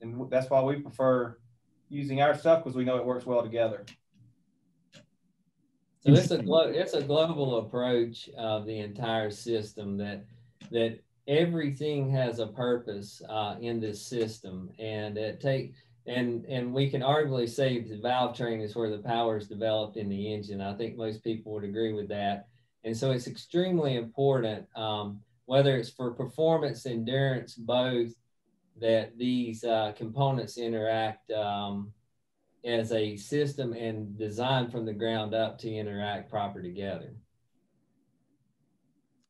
And 0.00 0.28
that's 0.28 0.50
why 0.50 0.60
we 0.62 0.80
prefer 0.80 1.38
using 1.88 2.20
our 2.20 2.36
stuff 2.36 2.64
because 2.64 2.76
we 2.76 2.84
know 2.84 2.96
it 2.96 3.04
works 3.04 3.24
well 3.24 3.40
together. 3.40 3.86
So 6.00 6.12
it's 6.12 6.32
a 6.32 6.42
it's 6.70 6.94
a 6.94 7.02
global 7.02 7.58
approach 7.58 8.28
of 8.36 8.66
the 8.66 8.80
entire 8.80 9.30
system 9.30 9.96
that 9.98 10.24
that 10.72 10.98
everything 11.28 12.10
has 12.10 12.40
a 12.40 12.48
purpose 12.48 13.22
uh, 13.28 13.56
in 13.60 13.78
this 13.78 14.04
system, 14.04 14.70
and 14.80 15.16
it 15.18 15.40
take 15.40 15.74
and 16.06 16.44
and 16.46 16.72
we 16.72 16.90
can 16.90 17.02
arguably 17.02 17.48
say 17.48 17.80
the 17.80 17.98
valve 17.98 18.36
train 18.36 18.60
is 18.60 18.74
where 18.74 18.90
the 18.90 19.02
power 19.02 19.36
is 19.36 19.46
developed 19.46 19.96
in 19.96 20.08
the 20.08 20.34
engine. 20.34 20.60
I 20.60 20.74
think 20.74 20.96
most 20.96 21.22
people 21.22 21.52
would 21.52 21.64
agree 21.64 21.92
with 21.92 22.08
that. 22.08 22.48
And 22.84 22.96
so 22.96 23.10
it's 23.10 23.26
extremely 23.26 23.96
important, 23.96 24.66
um, 24.76 25.20
whether 25.44 25.76
it's 25.76 25.90
for 25.90 26.12
performance, 26.12 26.86
endurance, 26.86 27.54
both, 27.54 28.12
that 28.80 29.18
these 29.18 29.64
uh, 29.64 29.92
components 29.96 30.56
interact 30.56 31.30
um, 31.30 31.92
as 32.64 32.92
a 32.92 33.16
system 33.16 33.72
and 33.74 34.16
designed 34.16 34.72
from 34.72 34.86
the 34.86 34.92
ground 34.92 35.34
up 35.34 35.58
to 35.58 35.70
interact 35.70 36.30
proper 36.30 36.62
together. 36.62 37.14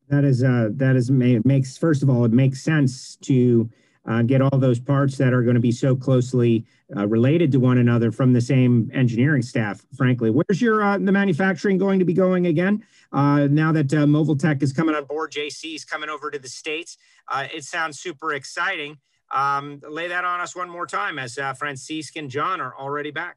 That 0.09 0.25
is, 0.25 0.43
uh, 0.43 0.71
that 0.73 0.97
is, 0.97 1.11
makes, 1.11 1.77
first 1.77 2.03
of 2.03 2.11
all, 2.11 2.25
it 2.25 2.33
makes 2.33 2.63
sense 2.63 3.17
to 3.23 3.69
uh, 4.11 4.23
get 4.23 4.43
all 4.43 4.59
those 4.59 4.81
parts 4.81 5.17
that 5.17 5.33
are 5.33 5.43
going 5.43 5.55
to 5.55 5.61
be 5.61 5.71
so 5.71 5.95
closely 5.95 6.67
uh, 6.97 7.07
related 7.07 7.53
to 7.53 7.61
one 7.61 7.79
another 7.79 8.11
from 8.11 8.33
the 8.33 8.41
same 8.41 8.91
engineering 8.93 9.41
staff. 9.41 9.87
Frankly, 9.97 10.31
where's 10.31 10.61
your 10.61 10.83
uh, 10.83 10.99
the 10.99 11.13
manufacturing 11.13 11.79
going 11.79 12.01
to 12.01 12.05
be 12.05 12.13
going 12.13 12.47
again? 12.47 12.85
Uh, 13.13 13.47
now 13.47 13.71
that 13.71 13.93
uh, 13.95 13.99
Movaltech 13.99 14.63
is 14.65 14.73
coming 14.73 14.97
on 14.97 15.05
board, 15.05 15.31
JC 15.31 15.77
is 15.77 15.85
coming 15.85 16.11
over 16.11 16.29
to 16.29 16.41
the 16.41 16.49
states. 16.49 16.99
Uh, 17.29 17.47
it 17.55 17.63
sounds 17.63 18.01
super 18.01 18.35
exciting. 18.35 18.99
Um, 19.31 19.81
lay 19.89 20.09
that 20.09 20.25
on 20.25 20.41
us 20.41 20.57
one 20.57 20.69
more 20.69 20.87
time, 20.87 21.17
as 21.17 21.39
uh, 21.39 21.53
Francisque 21.55 22.17
and 22.17 22.29
John 22.29 22.61
are 22.61 22.75
already 22.75 23.13
back. 23.13 23.37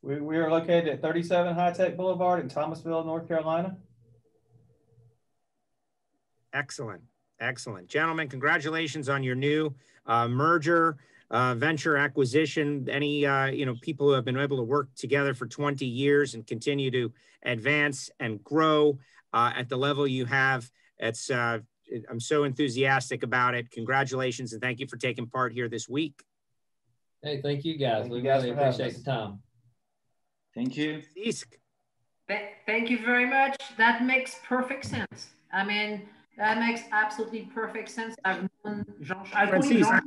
We, 0.00 0.20
we 0.20 0.38
are 0.38 0.50
located 0.50 0.88
at 0.88 1.02
37 1.02 1.54
High 1.54 1.72
Tech 1.72 1.98
Boulevard 1.98 2.40
in 2.40 2.48
Thomasville, 2.48 3.04
North 3.04 3.28
Carolina. 3.28 3.76
Excellent. 6.54 7.02
Excellent. 7.40 7.88
Gentlemen, 7.88 8.28
congratulations 8.28 9.08
on 9.08 9.22
your 9.22 9.36
new 9.36 9.72
uh, 10.06 10.26
merger, 10.26 10.96
uh, 11.30 11.54
venture 11.54 11.96
acquisition. 11.96 12.88
Any, 12.90 13.24
uh, 13.24 13.46
you 13.46 13.64
know, 13.64 13.76
people 13.80 14.08
who 14.08 14.12
have 14.12 14.24
been 14.24 14.36
able 14.36 14.56
to 14.56 14.62
work 14.62 14.88
together 14.96 15.34
for 15.34 15.46
20 15.46 15.86
years 15.86 16.34
and 16.34 16.46
continue 16.46 16.90
to 16.90 17.12
advance 17.44 18.10
and 18.18 18.42
grow 18.42 18.98
uh, 19.32 19.52
at 19.54 19.68
the 19.68 19.76
level 19.76 20.06
you 20.06 20.24
have. 20.24 20.68
It's, 20.98 21.30
uh, 21.30 21.60
I'm 22.10 22.20
so 22.20 22.44
enthusiastic 22.44 23.22
about 23.22 23.54
it. 23.54 23.70
Congratulations 23.70 24.52
and 24.52 24.60
thank 24.60 24.80
you 24.80 24.88
for 24.88 24.96
taking 24.96 25.26
part 25.26 25.52
here 25.52 25.68
this 25.68 25.88
week. 25.88 26.22
Hey, 27.22 27.40
thank 27.40 27.64
you 27.64 27.78
guys. 27.78 28.02
Thank 28.02 28.12
we 28.12 28.18
you 28.18 28.24
guys 28.24 28.42
really 28.42 28.56
appreciate 28.56 28.94
us. 28.94 28.98
the 28.98 29.04
time. 29.04 29.38
Thank 30.54 30.76
you. 30.76 31.02
Thank 32.66 32.90
you 32.90 32.98
very 32.98 33.26
much. 33.26 33.56
That 33.76 34.04
makes 34.04 34.36
perfect 34.44 34.84
sense. 34.84 35.28
I 35.52 35.64
mean, 35.64 36.02
that 36.38 36.58
makes 36.58 36.82
absolutely 36.92 37.42
perfect 37.52 37.90
sense. 37.90 38.14
I've 38.24 38.48
known 38.64 38.84
Jean. 39.02 39.16
I 39.34 39.46
call 39.46 39.60
him 39.60 39.60
Francis, 39.60 39.88
Jean. 39.88 40.00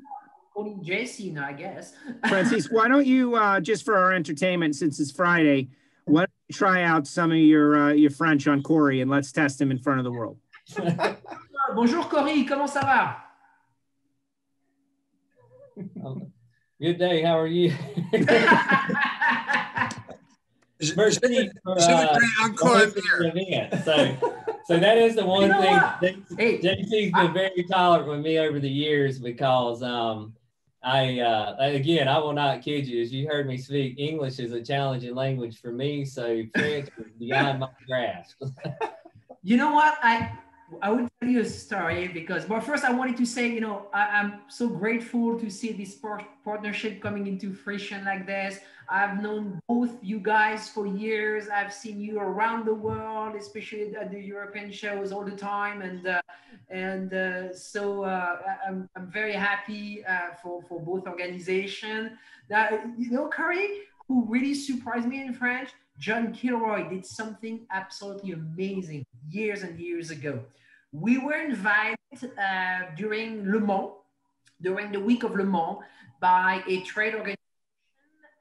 JC 0.83 1.37
I 1.37 1.53
guess. 1.53 1.93
Francis, 2.27 2.69
why 2.71 2.87
don't 2.87 3.05
you, 3.05 3.35
uh, 3.35 3.59
just 3.59 3.83
for 3.85 3.97
our 3.97 4.13
entertainment, 4.13 4.75
since 4.75 4.99
it's 4.99 5.11
Friday, 5.11 5.69
why 6.05 6.21
don't 6.21 6.31
you 6.49 6.55
try 6.55 6.83
out 6.83 7.07
some 7.07 7.31
of 7.31 7.37
your 7.37 7.89
uh, 7.89 7.91
your 7.93 8.11
French 8.11 8.47
on 8.47 8.61
Corey 8.63 9.01
and 9.01 9.09
let's 9.11 9.31
test 9.31 9.59
him 9.61 9.71
in 9.71 9.77
front 9.79 9.99
of 9.99 10.03
the 10.05 10.11
world. 10.11 10.37
Bonjour 11.75 12.03
Corey, 12.05 12.45
comment 12.45 12.67
ça 12.69 12.81
va? 12.81 13.17
Good 16.81 16.97
day. 16.97 17.21
How 17.21 17.37
are 17.39 17.47
you? 17.47 17.73
Je, 20.81 20.95
Merci 20.95 21.19
je- 21.21 21.51
for, 21.63 21.79
je 21.79 21.85
uh, 21.85 22.07
voudrais 22.07 22.43
encore 22.43 22.75
hosting 22.77 23.03
dire. 23.03 23.69
the 23.69 23.75
event. 23.77 24.23
So, 24.71 24.79
that 24.79 24.97
is 24.97 25.15
the 25.15 25.25
one 25.25 25.41
You 25.43 25.47
know 25.49 25.61
thing. 25.61 25.73
What? 25.73 26.39
Hey, 26.39 26.59
JC's 26.59 27.11
been 27.11 27.33
very 27.33 27.63
tolerant 27.69 28.07
with 28.07 28.21
me 28.21 28.39
over 28.39 28.59
the 28.59 28.69
years 28.69 29.19
because 29.19 29.83
um, 29.83 30.33
I 30.81 31.19
uh, 31.19 31.55
again 31.59 32.07
I 32.07 32.17
will 32.19 32.33
not 32.33 32.61
kid 32.61 32.87
you. 32.87 33.01
As 33.01 33.11
you 33.11 33.27
heard 33.27 33.47
me 33.47 33.57
speak, 33.57 33.99
English 33.99 34.39
is 34.39 34.53
a 34.53 34.61
challenging 34.61 35.13
language 35.13 35.59
for 35.59 35.71
me, 35.71 36.05
so 36.05 36.43
French 36.55 36.89
is 36.97 37.11
beyond 37.19 37.59
my 37.59 37.69
grasp. 37.85 38.41
you 39.43 39.57
know 39.57 39.73
what? 39.73 39.97
I 40.01 40.31
I 40.81 40.89
will 40.89 41.09
tell 41.19 41.29
you 41.29 41.41
a 41.41 41.45
story 41.45 42.07
because, 42.07 42.45
but 42.45 42.61
first 42.61 42.83
I 42.83 42.91
wanted 42.91 43.17
to 43.17 43.25
say, 43.25 43.47
you 43.47 43.61
know, 43.61 43.87
I, 43.93 44.07
I'm 44.07 44.41
so 44.47 44.67
grateful 44.67 45.39
to 45.39 45.49
see 45.49 45.71
this 45.73 45.95
par- 45.95 46.25
partnership 46.45 47.01
coming 47.01 47.27
into 47.27 47.53
fruition 47.53 48.05
like 48.05 48.25
this. 48.25 48.59
I've 48.89 49.21
known 49.21 49.61
both 49.67 49.91
you 50.01 50.19
guys 50.19 50.69
for 50.69 50.85
years. 50.85 51.47
I've 51.47 51.73
seen 51.73 52.01
you 52.01 52.19
around 52.19 52.65
the 52.65 52.73
world, 52.73 53.35
especially 53.35 53.95
at 53.95 54.11
the 54.11 54.19
European 54.19 54.71
shows 54.71 55.11
all 55.11 55.23
the 55.23 55.35
time, 55.35 55.81
and 55.81 56.05
uh, 56.05 56.21
and 56.69 57.13
uh, 57.13 57.53
so 57.55 58.03
uh, 58.03 58.37
I'm 58.67 58.89
I'm 58.97 59.09
very 59.09 59.33
happy 59.33 60.03
uh, 60.05 60.33
for 60.41 60.61
for 60.63 60.79
both 60.79 61.07
organizations. 61.07 62.11
That 62.49 62.85
you 62.97 63.11
know, 63.11 63.29
Curry, 63.29 63.69
who 64.07 64.25
really 64.27 64.53
surprised 64.53 65.07
me 65.07 65.21
in 65.21 65.33
French. 65.33 65.69
John 65.97 66.33
Kilroy 66.33 66.89
did 66.89 67.05
something 67.05 67.61
absolutely 67.71 68.31
amazing 68.31 69.05
years 69.29 69.61
and 69.63 69.79
years 69.79 70.09
ago. 70.09 70.39
We 70.91 71.17
were 71.17 71.39
invited 71.39 71.97
uh, 72.37 72.95
during 72.97 73.49
Le 73.49 73.59
Mans, 73.59 73.91
during 74.61 74.91
the 74.91 74.99
week 74.99 75.23
of 75.23 75.35
Le 75.35 75.43
Mans, 75.43 75.77
by 76.19 76.63
a 76.67 76.81
trade 76.81 77.13
organization 77.13 77.37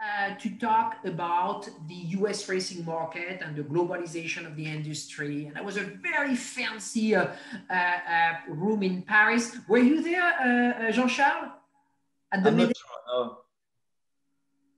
uh, 0.00 0.34
to 0.36 0.50
talk 0.56 0.96
about 1.04 1.68
the 1.86 1.94
US 2.18 2.48
racing 2.48 2.84
market 2.84 3.42
and 3.42 3.54
the 3.54 3.62
globalization 3.62 4.46
of 4.46 4.56
the 4.56 4.66
industry. 4.66 5.46
And 5.46 5.56
that 5.56 5.64
was 5.64 5.76
a 5.76 5.82
very 5.82 6.34
fancy 6.34 7.14
uh, 7.14 7.26
uh, 7.68 7.74
uh, 7.74 8.32
room 8.48 8.82
in 8.82 9.02
Paris. 9.02 9.56
Were 9.68 9.78
you 9.78 10.02
there, 10.02 10.86
uh, 10.88 10.90
Jean 10.92 11.08
Charles? 11.08 11.52
At 12.32 12.42
the, 12.42 12.50
I'm 12.50 12.56
not 12.56 12.76
sure. 12.76 12.96
No. 13.08 13.38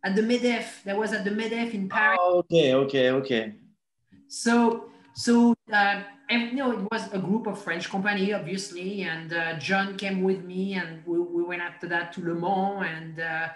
At 0.05 0.15
the 0.17 0.23
MEDEF, 0.23 0.83
that 0.85 0.97
was 0.97 1.13
at 1.13 1.25
the 1.25 1.31
MEDEF 1.31 1.75
in 1.75 1.89
Paris. 1.89 2.19
Oh, 2.21 2.39
okay, 2.39 2.75
okay, 2.75 3.11
okay. 3.11 3.55
So, 4.29 4.91
so 5.15 5.55
uh, 5.73 6.03
and, 6.29 6.51
you 6.51 6.57
know, 6.57 6.73
it 6.73 6.81
was 6.91 7.13
a 7.13 7.19
group 7.19 7.47
of 7.47 7.61
French 7.61 7.91
company, 7.91 8.33
obviously, 8.33 9.03
and 9.03 9.33
uh, 9.35 9.59
John 9.59 9.97
came 9.97 10.23
with 10.23 10.45
me, 10.45 10.75
and 10.75 11.05
we, 11.05 11.21
we 11.21 11.43
went 11.43 11.61
after 11.61 11.87
that 11.89 12.13
to 12.15 12.21
Le 12.23 12.35
Mans. 12.35 12.87
And 12.89 13.21
uh, 13.21 13.49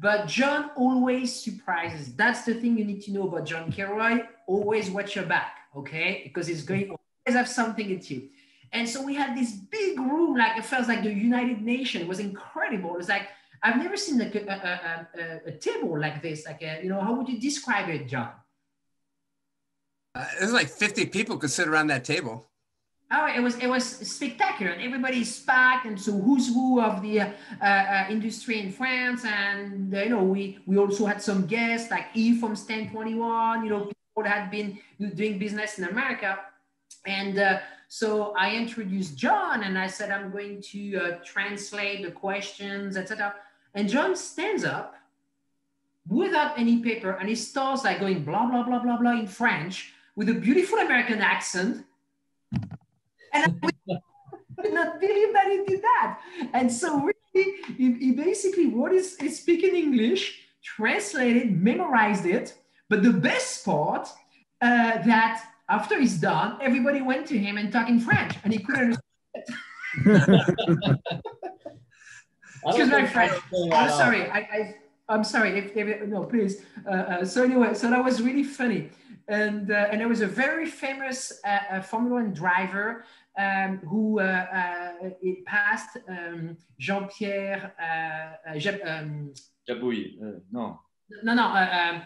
but 0.00 0.26
John 0.26 0.70
always 0.76 1.32
surprises. 1.32 2.14
That's 2.16 2.44
the 2.44 2.54
thing 2.54 2.76
you 2.76 2.84
need 2.84 3.02
to 3.02 3.12
know 3.12 3.28
about 3.28 3.46
John 3.46 3.70
Kilroy. 3.70 4.24
Always 4.46 4.90
watch 4.90 5.14
your 5.14 5.26
back, 5.26 5.58
okay? 5.76 6.22
Because 6.24 6.48
he's 6.48 6.64
going 6.64 6.86
to 6.86 6.96
always 7.26 7.38
have 7.38 7.48
something 7.48 7.92
at 7.92 8.10
you. 8.10 8.28
And 8.72 8.88
so 8.88 9.00
we 9.04 9.14
had 9.14 9.36
this 9.36 9.52
big 9.52 10.00
room, 10.00 10.36
like 10.36 10.58
it 10.58 10.64
felt 10.64 10.88
like 10.88 11.04
the 11.04 11.14
United 11.14 11.62
Nations. 11.62 12.02
It 12.02 12.08
was 12.08 12.18
incredible. 12.18 12.94
It 12.94 12.98
was 12.98 13.08
like 13.08 13.28
I've 13.64 13.78
never 13.78 13.96
seen 13.96 14.18
like 14.18 14.34
a, 14.34 14.44
a, 14.46 15.20
a, 15.20 15.48
a, 15.48 15.52
table 15.52 15.98
like 15.98 16.20
this. 16.20 16.44
Like 16.44 16.62
a, 16.62 16.80
you 16.82 16.90
know, 16.90 17.00
how 17.00 17.14
would 17.14 17.28
you 17.30 17.40
describe 17.40 17.88
it, 17.88 18.06
John? 18.06 18.30
Uh, 20.14 20.26
there's 20.38 20.52
like 20.52 20.68
50 20.68 21.06
people 21.06 21.38
could 21.38 21.50
sit 21.50 21.66
around 21.66 21.86
that 21.86 22.04
table. 22.04 22.46
Oh, 23.10 23.26
it 23.26 23.40
was 23.40 23.56
it 23.56 23.68
was 23.68 23.84
spectacular, 23.84 24.72
and 24.72 24.82
everybody's 24.82 25.38
packed, 25.40 25.86
and 25.86 26.00
so 26.00 26.12
who's 26.12 26.48
who 26.48 26.80
of 26.80 27.00
the 27.02 27.20
uh, 27.20 27.28
uh, 27.62 28.06
industry 28.10 28.58
in 28.58 28.72
France, 28.72 29.24
and 29.24 29.94
uh, 29.94 30.00
you 30.00 30.08
know 30.08 30.24
we 30.24 30.58
we 30.66 30.78
also 30.78 31.04
had 31.06 31.22
some 31.22 31.46
guests 31.46 31.90
like 31.90 32.06
Yves 32.14 32.40
from 32.40 32.56
Stand 32.56 32.90
Twenty 32.90 33.14
One, 33.14 33.62
you 33.62 33.70
know 33.70 33.80
people 33.84 34.24
that 34.24 34.32
had 34.32 34.50
been 34.50 34.78
doing 35.14 35.38
business 35.38 35.78
in 35.78 35.84
America, 35.84 36.40
and 37.06 37.38
uh, 37.38 37.58
so 37.88 38.34
I 38.36 38.56
introduced 38.56 39.16
John, 39.16 39.62
and 39.62 39.78
I 39.78 39.86
said 39.86 40.10
I'm 40.10 40.32
going 40.32 40.62
to 40.72 40.96
uh, 40.96 41.18
translate 41.24 42.02
the 42.02 42.10
questions, 42.10 42.96
etc. 42.96 43.34
And 43.74 43.88
John 43.88 44.14
stands 44.16 44.64
up 44.64 44.94
without 46.08 46.58
any 46.58 46.80
paper, 46.80 47.12
and 47.12 47.28
he 47.28 47.34
starts 47.34 47.84
like 47.84 48.00
going 48.00 48.24
blah 48.24 48.46
blah 48.46 48.62
blah 48.62 48.80
blah 48.82 48.96
blah 48.96 49.12
in 49.12 49.26
French 49.26 49.92
with 50.16 50.28
a 50.28 50.34
beautiful 50.34 50.78
American 50.78 51.20
accent. 51.20 51.84
And 53.32 53.60
I 53.62 54.62
did 54.62 54.74
not 54.74 55.00
believe 55.00 55.32
that 55.32 55.50
he 55.50 55.64
did 55.66 55.82
that. 55.82 56.20
And 56.52 56.70
so 56.70 57.00
really, 57.00 57.54
he, 57.76 57.92
he 57.94 58.12
basically 58.12 58.66
wrote 58.66 58.92
his, 58.92 59.18
his 59.18 59.40
speaking 59.40 59.74
English, 59.74 60.40
translated, 60.62 61.60
memorized 61.60 62.26
it. 62.26 62.54
But 62.88 63.02
the 63.02 63.12
best 63.12 63.64
part 63.64 64.08
uh, 64.60 65.02
that 65.02 65.44
after 65.68 65.98
he's 65.98 66.18
done, 66.18 66.58
everybody 66.60 67.00
went 67.00 67.26
to 67.28 67.38
him 67.38 67.58
and 67.58 67.72
talk 67.72 67.88
in 67.88 67.98
French, 67.98 68.36
and 68.44 68.52
he 68.52 68.60
couldn't 68.60 68.98
understand. 70.06 70.98
Excuse 72.66 72.88
my 72.88 72.96
think 73.02 73.10
French. 73.10 73.32
that's 73.32 73.44
the 73.50 73.56
thing 73.56 73.72
I'm 73.72 73.90
sorry. 73.90 74.30
I, 74.30 74.38
I 74.38 74.74
I'm 75.08 75.24
sorry. 75.24 75.58
If, 75.58 75.76
if 75.76 76.08
no, 76.08 76.24
please. 76.24 76.62
Uh, 76.86 76.90
uh, 76.90 77.24
so 77.24 77.44
anyway, 77.44 77.74
so 77.74 77.90
that 77.90 78.02
was 78.02 78.22
really 78.22 78.44
funny, 78.44 78.90
and 79.28 79.70
uh, 79.70 79.88
and 79.90 80.00
there 80.00 80.08
was 80.08 80.22
a 80.22 80.26
very 80.26 80.66
famous 80.66 81.40
uh, 81.44 81.58
uh, 81.70 81.80
Formula 81.82 82.22
One 82.22 82.32
driver 82.32 83.04
um, 83.38 83.78
who 83.78 84.20
uh, 84.20 84.92
it 85.20 85.44
passed 85.44 85.98
um, 86.08 86.56
Jean 86.78 87.08
Pierre. 87.08 87.72
Uh, 87.80 88.56
uh, 88.56 88.90
um, 88.90 89.32
Jabouille. 89.68 90.16
Uh, 90.22 90.38
no. 90.52 90.80
no, 91.22 91.34
no. 91.34 91.42
Uh, 91.48 91.92
um, 91.94 92.02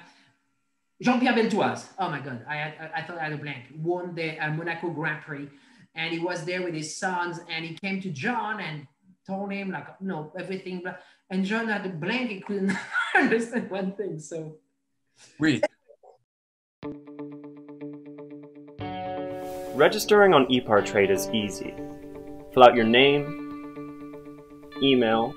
Jean 1.00 1.20
Pierre 1.20 1.34
Beltoise. 1.34 1.86
Oh 1.98 2.08
my 2.08 2.20
God, 2.20 2.44
I, 2.48 2.56
had, 2.56 2.74
I, 2.80 3.00
I 3.00 3.02
thought 3.02 3.18
I 3.18 3.24
had 3.24 3.32
a 3.32 3.38
blank. 3.38 3.66
Won 3.76 4.14
the 4.14 4.38
uh, 4.38 4.50
Monaco 4.50 4.90
Grand 4.90 5.22
Prix, 5.22 5.48
and 5.94 6.12
he 6.12 6.18
was 6.18 6.44
there 6.44 6.62
with 6.62 6.74
his 6.74 6.96
sons, 6.96 7.40
and 7.48 7.64
he 7.64 7.74
came 7.74 8.00
to 8.02 8.10
John 8.10 8.60
and 8.60 8.86
told 9.28 9.52
him 9.52 9.70
like, 9.70 10.00
no, 10.00 10.32
everything. 10.36 10.80
blah- 10.80 10.96
And 11.30 11.44
John 11.44 11.68
had 11.68 11.84
a 11.86 11.90
blank; 11.90 12.30
he 12.30 12.40
couldn't 12.40 12.72
understand 13.14 13.70
one 13.70 13.92
thing. 13.92 14.18
So 14.18 14.56
We. 15.38 15.60
Registering 19.74 20.34
on 20.34 20.46
ePartrade 20.46 21.10
is 21.10 21.28
easy. 21.30 21.72
Fill 22.52 22.64
out 22.64 22.74
your 22.74 22.84
name, 22.86 23.22
email, 24.82 25.34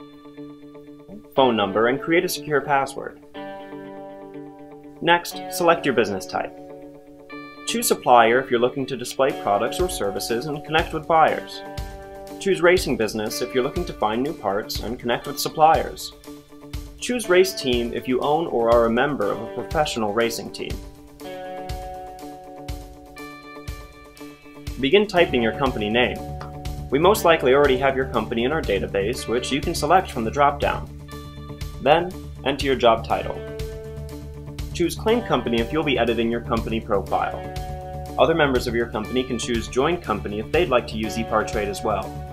phone 1.36 1.56
number, 1.56 1.88
and 1.88 2.02
create 2.02 2.26
a 2.26 2.30
secure 2.30 2.62
password. 2.62 3.20
Next, 5.02 5.36
select 5.52 5.86
your 5.86 5.94
business 5.96 6.26
type. 6.26 6.58
Choose 7.68 7.88
supplier 7.88 8.40
if 8.40 8.50
you're 8.50 8.60
looking 8.60 8.86
to 8.88 8.98
display 8.98 9.30
products 9.44 9.80
or 9.80 9.90
services 9.90 10.46
and 10.48 10.64
connect 10.66 10.94
with 10.94 11.08
buyers. 11.08 11.62
Choose 12.42 12.64
racing 12.64 12.98
business 12.98 13.44
if 13.44 13.54
you're 13.54 13.64
looking 13.64 13.86
to 13.86 13.94
find 13.94 14.24
new 14.24 14.34
parts 14.34 14.80
and 14.80 14.98
connect 14.98 15.28
with 15.28 15.40
suppliers. 15.40 16.12
Choose 17.00 17.30
race 17.30 17.54
team 17.54 17.94
if 17.94 18.08
you 18.08 18.20
own 18.22 18.48
or 18.48 18.74
are 18.74 18.88
a 18.88 18.90
member 18.90 19.32
of 19.32 19.40
a 19.40 19.54
professional 19.54 20.12
racing 20.12 20.52
team. 20.52 20.72
Begin 24.80 25.06
typing 25.06 25.44
your 25.44 25.56
company 25.60 25.88
name. 25.88 26.18
We 26.90 26.98
most 26.98 27.26
likely 27.26 27.54
already 27.54 27.78
have 27.78 27.96
your 27.96 28.08
company 28.08 28.44
in 28.46 28.52
our 28.52 28.64
database, 28.64 29.28
which 29.28 29.52
you 29.52 29.62
can 29.62 29.76
select 29.76 30.10
from 30.10 30.24
the 30.24 30.32
drop-down. 30.32 30.90
Then, 31.84 32.12
enter 32.44 32.66
your 32.66 32.76
job 32.76 33.06
title. 33.06 33.40
Choose 34.74 34.96
Claim 34.96 35.22
Company 35.22 35.62
if 35.62 35.72
you'll 35.72 35.84
be 35.84 36.00
editing 36.00 36.32
your 36.32 36.42
company 36.42 36.82
profile. 36.82 37.38
Other 38.18 38.34
members 38.34 38.66
of 38.66 38.74
your 38.74 38.88
company 38.88 39.24
can 39.24 39.38
choose 39.38 39.68
Join 39.68 40.02
Company 40.02 40.40
if 40.40 40.52
they'd 40.52 40.70
like 40.70 40.88
to 40.88 40.98
use 40.98 41.18
ePartrade 41.18 41.68
as 41.68 41.84
well. 41.84 42.30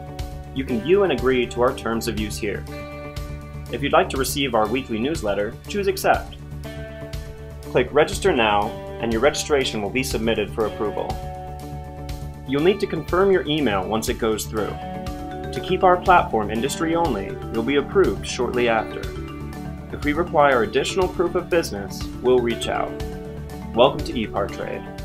You 0.54 0.64
can 0.64 0.80
view 0.80 1.04
and 1.04 1.12
agree 1.12 1.46
to 1.46 1.62
our 1.62 1.74
terms 1.74 2.08
of 2.08 2.18
use 2.18 2.38
here. 2.38 2.64
If 3.70 3.82
you'd 3.82 3.92
like 3.92 4.08
to 4.11 4.16
receive 4.16 4.54
our 4.54 4.66
weekly 4.66 4.98
newsletter, 4.98 5.54
choose 5.68 5.87
Accept. 5.87 6.37
Click 7.62 7.88
Register 7.92 8.32
Now, 8.32 8.68
and 9.00 9.12
your 9.12 9.20
registration 9.20 9.82
will 9.82 9.90
be 9.90 10.02
submitted 10.02 10.52
for 10.54 10.66
approval. 10.66 11.08
You'll 12.48 12.62
need 12.62 12.80
to 12.80 12.87
confirm 12.87 13.30
your 13.30 13.46
email 13.46 13.87
once 13.87 14.08
it 14.08 14.18
goes 14.18 14.46
through. 14.46 14.70
To 15.52 15.62
keep 15.62 15.84
our 15.84 15.96
platform 15.98 16.50
industry 16.50 16.94
only, 16.94 17.26
you'll 17.52 17.62
be 17.62 17.76
approved 17.76 18.26
shortly 18.26 18.68
after. 18.68 19.00
If 19.92 20.04
we 20.04 20.12
require 20.12 20.62
additional 20.62 21.08
proof 21.08 21.34
of 21.34 21.50
business, 21.50 22.02
we'll 22.22 22.38
reach 22.38 22.68
out. 22.68 22.90
Welcome 23.74 24.04
to 24.06 24.12
ePartrade. 24.12 24.97